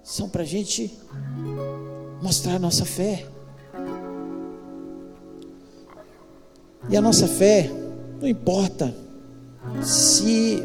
são 0.02 0.30
para 0.30 0.44
a 0.44 0.46
gente 0.46 1.04
mostrar 2.24 2.56
a 2.56 2.60
nossa 2.60 2.86
fé. 2.86 3.26
E 6.90 6.96
a 6.96 7.02
nossa 7.02 7.28
fé, 7.28 7.70
não 8.22 8.28
importa 8.28 8.96
se 9.82 10.64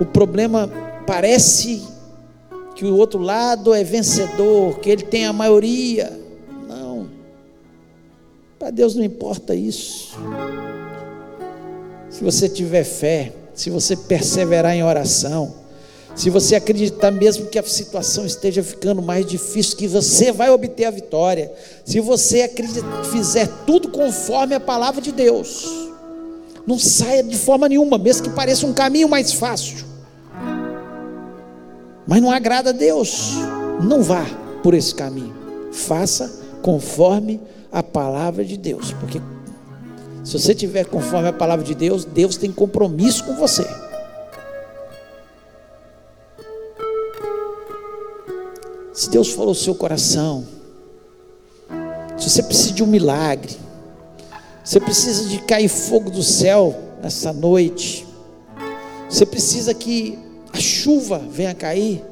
o 0.00 0.04
problema 0.04 0.68
parece 1.06 1.80
que 2.74 2.84
o 2.84 2.96
outro 2.96 3.20
lado 3.20 3.72
é 3.72 3.84
vencedor, 3.84 4.80
que 4.80 4.90
ele 4.90 5.04
tem 5.04 5.26
a 5.26 5.32
maioria. 5.32 6.20
Não. 6.68 7.08
Para 8.58 8.70
Deus 8.70 8.96
não 8.96 9.04
importa 9.04 9.54
isso. 9.54 10.18
Se 12.10 12.24
você 12.24 12.48
tiver 12.48 12.82
fé, 12.82 13.32
se 13.54 13.70
você 13.70 13.96
perseverar 13.96 14.74
em 14.74 14.82
oração, 14.82 15.54
se 16.18 16.30
você 16.30 16.56
acreditar 16.56 17.12
mesmo 17.12 17.46
que 17.46 17.60
a 17.60 17.62
situação 17.62 18.26
esteja 18.26 18.60
ficando 18.60 19.00
mais 19.00 19.24
difícil, 19.24 19.76
que 19.76 19.86
você 19.86 20.32
vai 20.32 20.50
obter 20.50 20.86
a 20.86 20.90
vitória, 20.90 21.52
se 21.84 22.00
você 22.00 22.42
acreditar, 22.42 23.04
fizer 23.04 23.46
tudo 23.64 23.88
conforme 23.88 24.52
a 24.52 24.58
palavra 24.58 25.00
de 25.00 25.12
Deus, 25.12 25.64
não 26.66 26.76
saia 26.76 27.22
de 27.22 27.38
forma 27.38 27.68
nenhuma, 27.68 27.98
mesmo 27.98 28.24
que 28.24 28.30
pareça 28.30 28.66
um 28.66 28.72
caminho 28.72 29.08
mais 29.08 29.32
fácil, 29.32 29.76
mas 32.04 32.20
não 32.20 32.32
agrada 32.32 32.70
a 32.70 32.72
Deus, 32.72 33.34
não 33.80 34.02
vá 34.02 34.26
por 34.60 34.74
esse 34.74 34.92
caminho, 34.92 35.36
faça 35.70 36.42
conforme 36.62 37.40
a 37.70 37.80
palavra 37.80 38.44
de 38.44 38.56
Deus, 38.56 38.92
porque 38.98 39.22
se 40.24 40.32
você 40.36 40.52
tiver 40.52 40.84
conforme 40.86 41.28
a 41.28 41.32
palavra 41.32 41.64
de 41.64 41.76
Deus, 41.76 42.04
Deus 42.04 42.36
tem 42.36 42.50
compromisso 42.50 43.22
com 43.22 43.36
você. 43.36 43.64
Se 48.98 49.08
Deus 49.10 49.30
falou 49.30 49.52
o 49.52 49.54
seu 49.54 49.76
coração, 49.76 50.44
se 52.18 52.28
você 52.28 52.42
precisa 52.42 52.72
de 52.72 52.82
um 52.82 52.86
milagre, 52.88 53.56
você 54.64 54.80
precisa 54.80 55.28
de 55.28 55.38
cair 55.42 55.68
fogo 55.68 56.10
do 56.10 56.20
céu 56.20 56.76
nessa 57.00 57.32
noite, 57.32 58.04
você 59.08 59.24
precisa 59.24 59.72
que 59.72 60.18
a 60.52 60.58
chuva 60.58 61.20
venha 61.30 61.54
cair, 61.54 62.04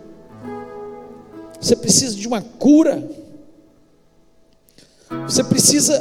você 1.60 1.74
precisa 1.74 2.14
de 2.14 2.28
uma 2.28 2.40
cura, 2.40 3.10
você 5.26 5.42
precisa 5.42 6.00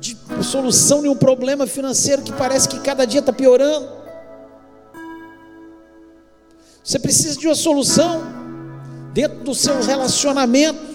de 0.00 0.16
solução 0.42 1.02
de 1.02 1.08
um 1.10 1.16
problema 1.16 1.66
financeiro 1.66 2.22
que 2.22 2.32
parece 2.32 2.66
que 2.66 2.80
cada 2.80 3.04
dia 3.04 3.20
está 3.20 3.30
piorando, 3.30 3.90
você 6.82 6.98
precisa 6.98 7.38
de 7.38 7.46
uma 7.46 7.54
solução 7.54 8.43
dentro 9.14 9.44
do 9.44 9.54
seu 9.54 9.80
relacionamento. 9.80 10.94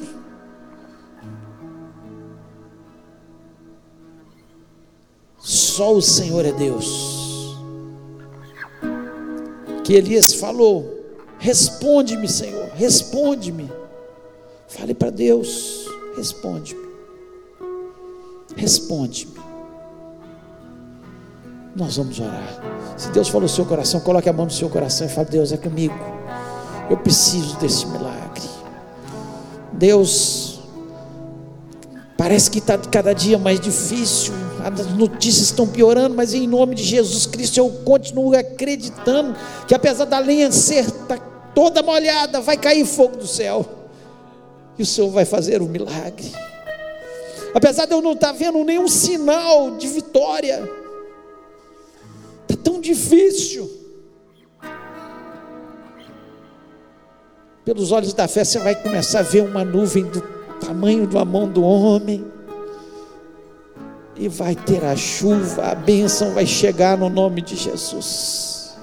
Só 5.39 5.93
o 5.93 6.01
Senhor 6.01 6.45
é 6.45 6.51
Deus. 6.51 7.57
Que 9.85 9.93
Elias 9.93 10.33
falou: 10.33 10.99
Responde-me, 11.39 12.27
Senhor, 12.27 12.69
responde-me. 12.75 13.71
Fale 14.67 14.93
para 14.93 15.09
Deus: 15.09 15.85
Responde-me. 16.17 16.89
Responde-me. 18.57 19.39
Nós 21.73 21.95
vamos 21.95 22.19
orar. 22.19 22.61
Se 22.97 23.09
Deus 23.11 23.29
falou 23.29 23.43
no 23.43 23.49
seu 23.49 23.65
coração, 23.65 24.01
coloque 24.01 24.27
a 24.27 24.33
mão 24.33 24.45
no 24.45 24.51
seu 24.51 24.69
coração 24.69 25.07
e 25.07 25.09
fale: 25.09 25.29
Deus 25.29 25.53
é 25.53 25.57
comigo. 25.57 25.95
Eu 26.89 26.97
preciso 26.97 27.57
desse 27.57 27.85
milagre. 27.85 28.49
Deus, 29.71 30.59
parece 32.17 32.49
que 32.49 32.59
está 32.59 32.77
cada 32.77 33.13
dia 33.13 33.37
mais 33.37 33.59
difícil, 33.59 34.33
as 34.63 34.87
notícias 34.87 35.45
estão 35.45 35.67
piorando, 35.67 36.15
mas 36.15 36.33
em 36.33 36.47
nome 36.47 36.75
de 36.75 36.83
Jesus 36.83 37.25
Cristo 37.25 37.57
eu 37.57 37.69
continuo 37.85 38.35
acreditando 38.35 39.35
que 39.67 39.73
apesar 39.73 40.05
da 40.05 40.19
lenha 40.19 40.51
ser 40.51 40.89
tá 40.91 41.17
toda 41.55 41.81
molhada, 41.81 42.41
vai 42.41 42.57
cair 42.57 42.85
fogo 42.85 43.17
do 43.17 43.27
céu 43.27 43.65
e 44.77 44.83
o 44.83 44.85
Senhor 44.85 45.09
vai 45.09 45.25
fazer 45.25 45.61
um 45.61 45.67
milagre. 45.67 46.31
Apesar 47.53 47.85
de 47.85 47.93
eu 47.93 48.01
não 48.01 48.13
estar 48.13 48.27
tá 48.27 48.33
vendo 48.33 48.63
nenhum 48.63 48.87
sinal 48.87 49.77
de 49.77 49.87
vitória, 49.87 50.69
está 52.47 52.61
tão 52.63 52.79
difícil. 52.79 53.78
Pelos 57.73 57.91
olhos 57.91 58.13
da 58.15 58.27
fé, 58.27 58.43
você 58.43 58.57
vai 58.57 58.73
começar 58.73 59.19
a 59.19 59.21
ver 59.21 59.43
uma 59.43 59.63
nuvem 59.63 60.03
do 60.03 60.21
tamanho 60.59 61.07
uma 61.07 61.23
mão 61.23 61.47
do 61.47 61.61
homem. 61.61 62.25
E 64.15 64.27
vai 64.27 64.55
ter 64.55 64.83
a 64.83 64.95
chuva, 64.95 65.67
a 65.67 65.75
bênção 65.75 66.33
vai 66.33 66.47
chegar 66.47 66.97
no 66.97 67.11
nome 67.11 67.43
de 67.43 67.55
Jesus. 67.55 68.75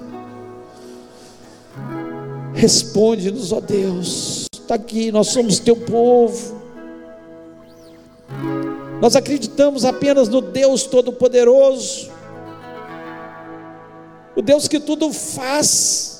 Responde-nos, 2.53 3.51
ó 3.51 3.59
Deus. 3.59 4.45
Está 4.53 4.75
aqui, 4.75 5.11
nós 5.11 5.27
somos 5.27 5.59
teu 5.59 5.75
povo. 5.75 6.55
Nós 9.01 9.17
acreditamos 9.17 9.83
apenas 9.83 10.29
no 10.29 10.39
Deus 10.39 10.83
Todo-Poderoso, 10.83 12.09
o 14.33 14.41
Deus 14.41 14.65
que 14.69 14.79
tudo 14.79 15.11
faz 15.11 16.16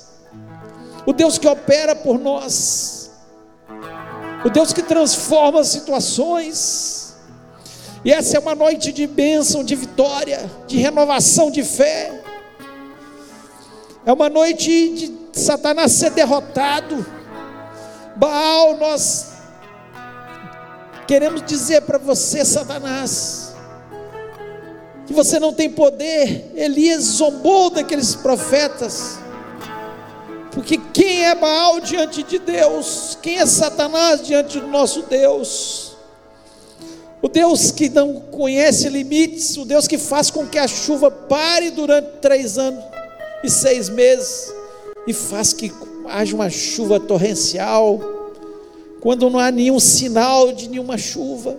o 1.08 1.14
Deus 1.14 1.38
que 1.38 1.48
opera 1.48 1.96
por 1.96 2.20
nós, 2.20 3.10
o 4.44 4.50
Deus 4.50 4.74
que 4.74 4.84
transforma 4.84 5.64
situações. 5.64 7.16
E 8.04 8.12
essa 8.12 8.36
é 8.36 8.40
uma 8.42 8.54
noite 8.54 8.92
de 8.92 9.08
bênção, 9.08 9.64
de 9.64 9.74
vitória, 9.74 10.52
de 10.68 10.78
renovação 10.78 11.50
de 11.50 11.64
fé. 11.64 12.24
É 14.06 14.12
uma 14.12 14.28
noite 14.28 14.90
de 15.32 15.40
Satanás 15.40 15.94
ser 15.94 16.12
derrotado. 16.12 17.06
Baal, 18.18 18.76
nós 18.76 19.28
queremos 21.08 21.42
dizer 21.44 21.84
para 21.84 21.98
você, 21.98 22.44
Satanás, 22.44 23.54
que 25.06 25.14
você 25.14 25.40
não 25.40 25.54
tem 25.54 25.70
poder. 25.70 26.52
Elias 26.54 27.04
zombou 27.04 27.70
daqueles 27.70 28.14
profetas. 28.14 29.20
Porque 30.58 30.80
quem 30.92 31.24
é 31.24 31.36
Baal 31.36 31.80
diante 31.80 32.24
de 32.24 32.40
Deus? 32.40 33.16
Quem 33.22 33.38
é 33.38 33.46
Satanás 33.46 34.26
diante 34.26 34.60
do 34.60 34.66
nosso 34.66 35.04
Deus? 35.04 35.92
O 37.22 37.28
Deus 37.28 37.70
que 37.70 37.88
não 37.90 38.16
conhece 38.16 38.90
limites, 38.90 39.56
o 39.56 39.66
Deus 39.66 39.88
que 39.88 40.00
faz 40.00 40.32
com 40.32 40.48
que 40.48 40.58
a 40.58 40.68
chuva 40.68 41.12
pare 41.12 41.70
durante 41.70 42.08
três 42.22 42.58
anos 42.58 42.84
e 43.44 43.52
seis 43.52 43.88
meses, 43.88 44.52
e 45.06 45.14
faz 45.14 45.54
que 45.54 45.72
haja 46.10 46.34
uma 46.34 46.50
chuva 46.50 47.00
torrencial, 47.00 48.00
quando 49.00 49.30
não 49.30 49.38
há 49.38 49.52
nenhum 49.52 49.80
sinal 49.80 50.52
de 50.52 50.68
nenhuma 50.70 50.98
chuva. 50.98 51.56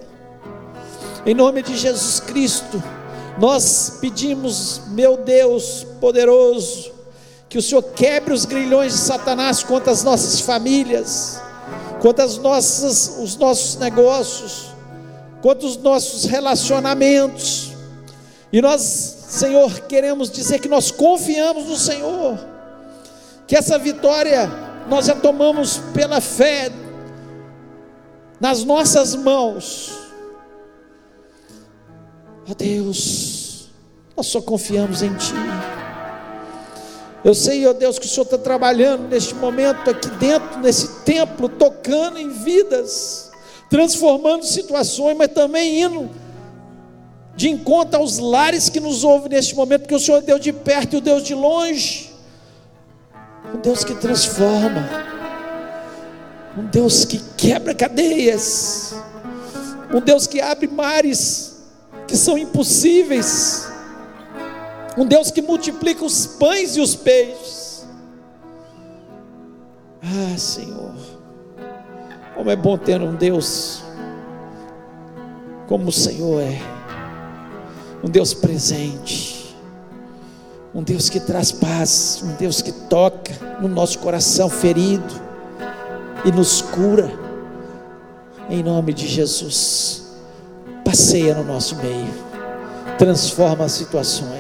Em 1.25 1.35
nome 1.35 1.63
de 1.63 1.77
Jesus 1.77 2.19
Cristo, 2.19 2.83
nós 3.39 3.99
pedimos, 4.01 4.81
meu 4.89 5.17
Deus 5.19 5.87
poderoso, 6.01 6.98
que 7.49 7.57
o 7.57 7.63
Senhor 7.63 7.83
quebre 7.83 8.35
os 8.35 8.45
grilhões 8.45 8.93
de 8.93 8.99
Satanás 8.99 9.63
contra 9.63 9.91
as 9.91 10.05
nossas 10.05 10.41
famílias, 10.41 11.41
contra 12.01 12.25
as 12.25 12.37
nossas, 12.37 13.19
os 13.21 13.37
nossos 13.37 13.77
negócios, 13.77 14.75
contra 15.41 15.67
os 15.67 15.77
nossos 15.79 16.25
relacionamentos. 16.25 17.73
E 18.53 18.61
nós, 18.61 18.81
Senhor, 18.83 19.81
queremos 19.81 20.31
dizer 20.31 20.59
que 20.59 20.69
nós 20.69 20.91
confiamos 20.91 21.67
no 21.67 21.77
Senhor, 21.77 22.39
que 23.47 23.57
essa 23.57 23.79
vitória 23.79 24.51
nós 24.89 25.07
já 25.07 25.15
tomamos 25.15 25.79
pela 25.95 26.21
fé 26.21 26.71
nas 28.39 28.63
nossas 28.63 29.15
mãos. 29.15 29.91
Ó 32.47 32.53
oh 32.53 32.55
Deus, 32.55 33.69
nós 34.17 34.27
só 34.27 34.41
confiamos 34.41 35.03
em 35.03 35.15
Ti. 35.17 35.35
Eu 37.25 37.35
sei, 37.35 37.67
ó 37.67 37.73
Deus, 37.73 37.99
que 37.99 38.07
o 38.07 38.09
Senhor 38.09 38.25
está 38.25 38.39
trabalhando 38.39 39.09
neste 39.09 39.35
momento 39.35 39.91
aqui 39.91 40.09
dentro, 40.11 40.61
nesse 40.61 41.01
templo, 41.03 41.49
tocando 41.49 42.19
em 42.19 42.31
vidas, 42.31 43.31
transformando 43.69 44.45
situações, 44.45 45.17
mas 45.17 45.29
também 45.29 45.83
indo 45.83 46.09
de 47.35 47.49
encontro 47.49 48.01
aos 48.01 48.19
lares 48.19 48.69
que 48.69 48.81
nos 48.81 49.05
ouvem 49.05 49.31
neste 49.31 49.55
momento, 49.55 49.83
porque 49.83 49.95
o 49.95 50.01
Senhor 50.01 50.19
é 50.19 50.23
Deus 50.23 50.41
de 50.41 50.53
perto 50.53 50.95
e 50.95 50.97
o 50.97 51.01
Deus 51.01 51.23
de 51.23 51.35
longe, 51.35 52.13
um 53.55 53.61
Deus 53.61 53.85
que 53.85 53.95
transforma, 53.95 54.89
um 56.57 56.67
Deus 56.67 57.05
que 57.05 57.21
quebra 57.37 57.75
cadeias, 57.75 58.95
um 59.95 60.01
Deus 60.01 60.27
que 60.27 60.41
abre 60.41 60.67
mares 60.67 61.59
que 62.07 62.17
são 62.17 62.39
impossíveis, 62.39 63.69
um 64.99 65.07
Deus 65.07 65.31
que 65.31 65.41
multiplica 65.41 66.05
os 66.05 66.27
pães 66.27 66.77
e 66.77 66.81
os 66.81 66.95
peixes. 66.95 67.87
Ah, 70.03 70.37
Senhor, 70.37 70.95
como 72.35 72.51
é 72.51 72.57
bom 72.57 72.77
ter 72.77 73.01
um 73.01 73.15
Deus 73.15 73.83
como 75.67 75.89
o 75.89 75.93
Senhor 75.93 76.41
é, 76.41 76.59
um 78.03 78.09
Deus 78.09 78.33
presente, 78.33 79.55
um 80.75 80.83
Deus 80.83 81.11
que 81.11 81.21
traz 81.21 81.53
paz, 81.53 82.23
um 82.25 82.35
Deus 82.37 82.63
que 82.63 82.73
toca 82.73 83.35
no 83.61 83.69
nosso 83.69 83.99
coração 83.99 84.49
ferido 84.49 85.15
e 86.25 86.33
nos 86.33 86.63
cura, 86.63 87.13
em 88.49 88.63
nome 88.63 88.95
de 88.95 89.07
Jesus 89.07 90.09
passeia 90.89 91.35
no 91.35 91.45
nosso 91.45 91.77
meio, 91.77 92.15
transforma 92.97 93.67
as 93.67 93.73
situações, 93.73 94.38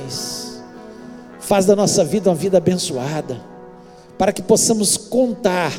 faz 1.49 1.64
da 1.64 1.74
nossa 1.74 2.05
vida 2.05 2.28
uma 2.28 2.36
vida 2.36 2.59
abençoada, 2.59 3.40
para 4.18 4.34
que 4.34 4.42
possamos 4.42 4.99
contar 4.99 5.72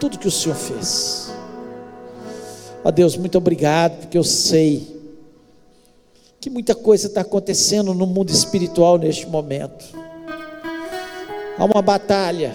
tudo 0.00 0.18
que 0.18 0.26
o 0.26 0.30
Senhor 0.30 0.54
fez. 0.54 1.30
Ó 2.82 2.90
Deus, 2.90 3.18
muito 3.18 3.36
obrigado, 3.36 3.98
porque 3.98 4.16
eu 4.16 4.24
sei 4.24 4.98
que 6.40 6.48
muita 6.48 6.74
coisa 6.74 7.06
está 7.06 7.20
acontecendo 7.20 7.92
no 7.92 8.06
mundo 8.06 8.30
espiritual 8.30 8.96
neste 8.96 9.26
momento. 9.26 9.84
Há 11.58 11.62
uma 11.62 11.82
batalha, 11.82 12.54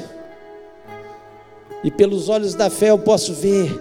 e 1.84 1.91
pelos 1.91 2.30
olhos 2.30 2.56
da 2.56 2.72
fé 2.72 2.89
eu 2.89 2.97
posso 2.97 3.32
ver 3.32 3.80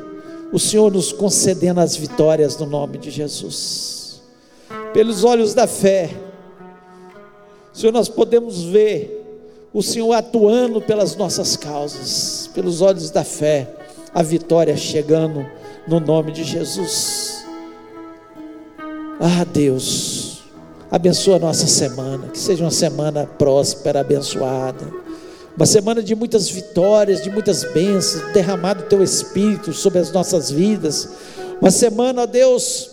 o 0.53 0.59
Senhor 0.59 0.93
nos 0.93 1.11
concedendo 1.11 1.81
as 1.81 1.97
vitórias 1.97 2.55
no 2.59 2.67
nome 2.67 2.99
de 2.99 3.11
Jesus. 3.11 4.21
Pelos 4.93 5.25
olhos 5.25 5.55
da 5.55 5.67
fé, 5.67 6.11
Senhor, 7.73 7.93
nós 7.93 8.09
podemos 8.09 8.63
ver 8.63 9.17
o 9.73 9.83
Senhor 9.83 10.13
atuando 10.13 10.81
pelas 10.81 11.17
nossas 11.17 11.57
causas, 11.57 12.51
pelos 12.55 12.81
olhos 12.81 13.11
da 13.11 13.25
fé, 13.25 13.73
a 14.13 14.23
vitória 14.23 14.77
chegando 14.77 15.47
no 15.87 16.01
nome 16.01 16.33
de 16.33 16.45
Jesus. 16.45 17.45
Ah, 19.21 19.45
Deus, 19.45 20.43
abençoa 20.91 21.37
a 21.37 21.41
nossa 21.41 21.67
semana, 21.67 22.29
que 22.29 22.39
seja 22.39 22.65
uma 22.65 22.71
semana 22.71 23.27
próspera, 23.27 24.01
abençoada 24.01 25.01
uma 25.61 25.67
semana 25.67 26.03
de 26.03 26.15
muitas 26.15 26.49
vitórias, 26.49 27.23
de 27.23 27.31
muitas 27.31 27.65
bênçãos, 27.65 28.33
derramado 28.33 28.85
o 28.85 28.87
teu 28.87 29.03
Espírito 29.03 29.75
sobre 29.75 29.99
as 29.99 30.11
nossas 30.11 30.51
vidas. 30.51 31.09
Uma 31.61 31.71
semana, 31.71 32.23
ó 32.23 32.27
Deus, 32.27 32.91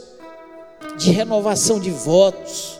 de 0.97 1.11
renovação 1.11 1.79
de 1.79 1.89
votos. 1.89 2.76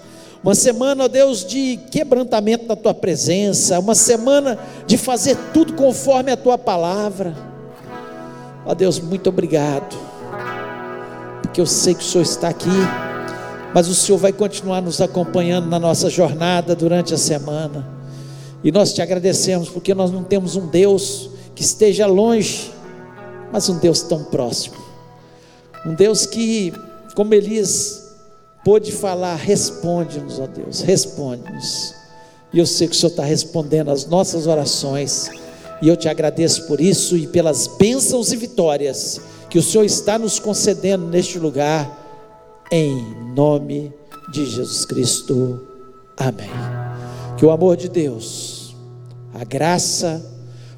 Uma 0.48 0.56
semana, 0.56 1.04
ó 1.04 1.08
Deus, 1.10 1.44
de 1.44 1.78
quebrantamento 1.92 2.68
da 2.68 2.76
tua 2.78 2.94
presença. 2.94 3.78
Uma 3.80 3.94
semana 3.94 4.58
de 4.86 4.98
fazer 4.98 5.36
tudo 5.54 5.74
conforme 5.74 6.32
a 6.32 6.38
tua 6.38 6.58
palavra. 6.58 7.36
Ó 8.66 8.74
Deus, 8.74 8.98
muito 8.98 9.28
obrigado. 9.28 9.94
Porque 11.42 11.60
eu 11.60 11.66
sei 11.66 11.94
que 11.94 12.00
o 12.00 12.06
Senhor 12.06 12.24
está 12.24 12.48
aqui. 12.48 12.70
Mas 13.74 13.90
o 13.90 13.94
Senhor 13.94 14.18
vai 14.18 14.32
continuar 14.32 14.82
nos 14.82 15.02
acompanhando 15.02 15.68
na 15.68 15.78
nossa 15.78 16.10
jornada 16.10 16.74
durante 16.74 17.14
a 17.14 17.18
semana. 17.18 17.86
E 18.64 18.72
nós 18.72 18.94
te 18.94 19.02
agradecemos 19.02 19.68
porque 19.68 19.94
nós 19.94 20.12
não 20.12 20.24
temos 20.24 20.56
um 20.56 20.66
Deus 20.68 21.30
que 21.54 21.62
esteja 21.62 22.08
longe, 22.08 22.72
mas 23.52 23.68
um 23.68 23.78
Deus 23.80 24.02
tão 24.02 24.24
próximo. 24.24 24.78
Um 25.86 25.94
Deus 25.94 26.26
que, 26.26 26.72
como 27.16 27.34
Elias 27.34 27.97
pôde 28.68 28.92
falar, 28.92 29.36
responde-nos, 29.36 30.42
ó 30.42 30.46
Deus, 30.46 30.82
responde-nos. 30.82 31.96
E 32.52 32.60
eu 32.60 32.66
sei 32.66 32.86
que 32.86 32.94
o 32.94 32.98
Senhor 32.98 33.12
está 33.12 33.24
respondendo 33.24 33.90
às 33.90 34.06
nossas 34.06 34.46
orações. 34.46 35.30
E 35.82 35.88
eu 35.88 35.96
te 35.96 36.10
agradeço 36.10 36.68
por 36.68 36.82
isso 36.82 37.16
e 37.16 37.28
pelas 37.28 37.66
bênçãos 37.78 38.34
e 38.34 38.36
vitórias 38.36 39.22
que 39.50 39.58
o 39.58 39.64
Senhor 39.64 39.86
está 39.86 40.20
nos 40.20 40.38
concedendo 40.38 41.08
neste 41.08 41.40
lugar, 41.40 42.68
em 42.70 43.02
nome 43.34 43.94
de 44.34 44.46
Jesus 44.46 44.84
Cristo. 44.84 45.66
Amém. 46.18 46.50
Que 47.38 47.46
o 47.46 47.52
amor 47.52 47.78
de 47.78 47.88
Deus, 47.88 48.76
a 49.34 49.46
graça 49.46 50.22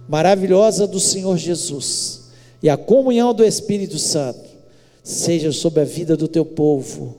maravilhosa 0.07 0.85
do 0.85 0.99
Senhor 0.99 1.35
Jesus 1.39 2.29
e 2.61 2.69
a 2.69 2.77
comunhão 2.77 3.33
do 3.33 3.43
Espírito 3.43 3.97
Santo 3.97 4.47
seja 5.03 5.51
sobre 5.51 5.81
a 5.81 5.85
vida 5.85 6.15
do 6.15 6.27
teu 6.27 6.45
povo, 6.45 7.18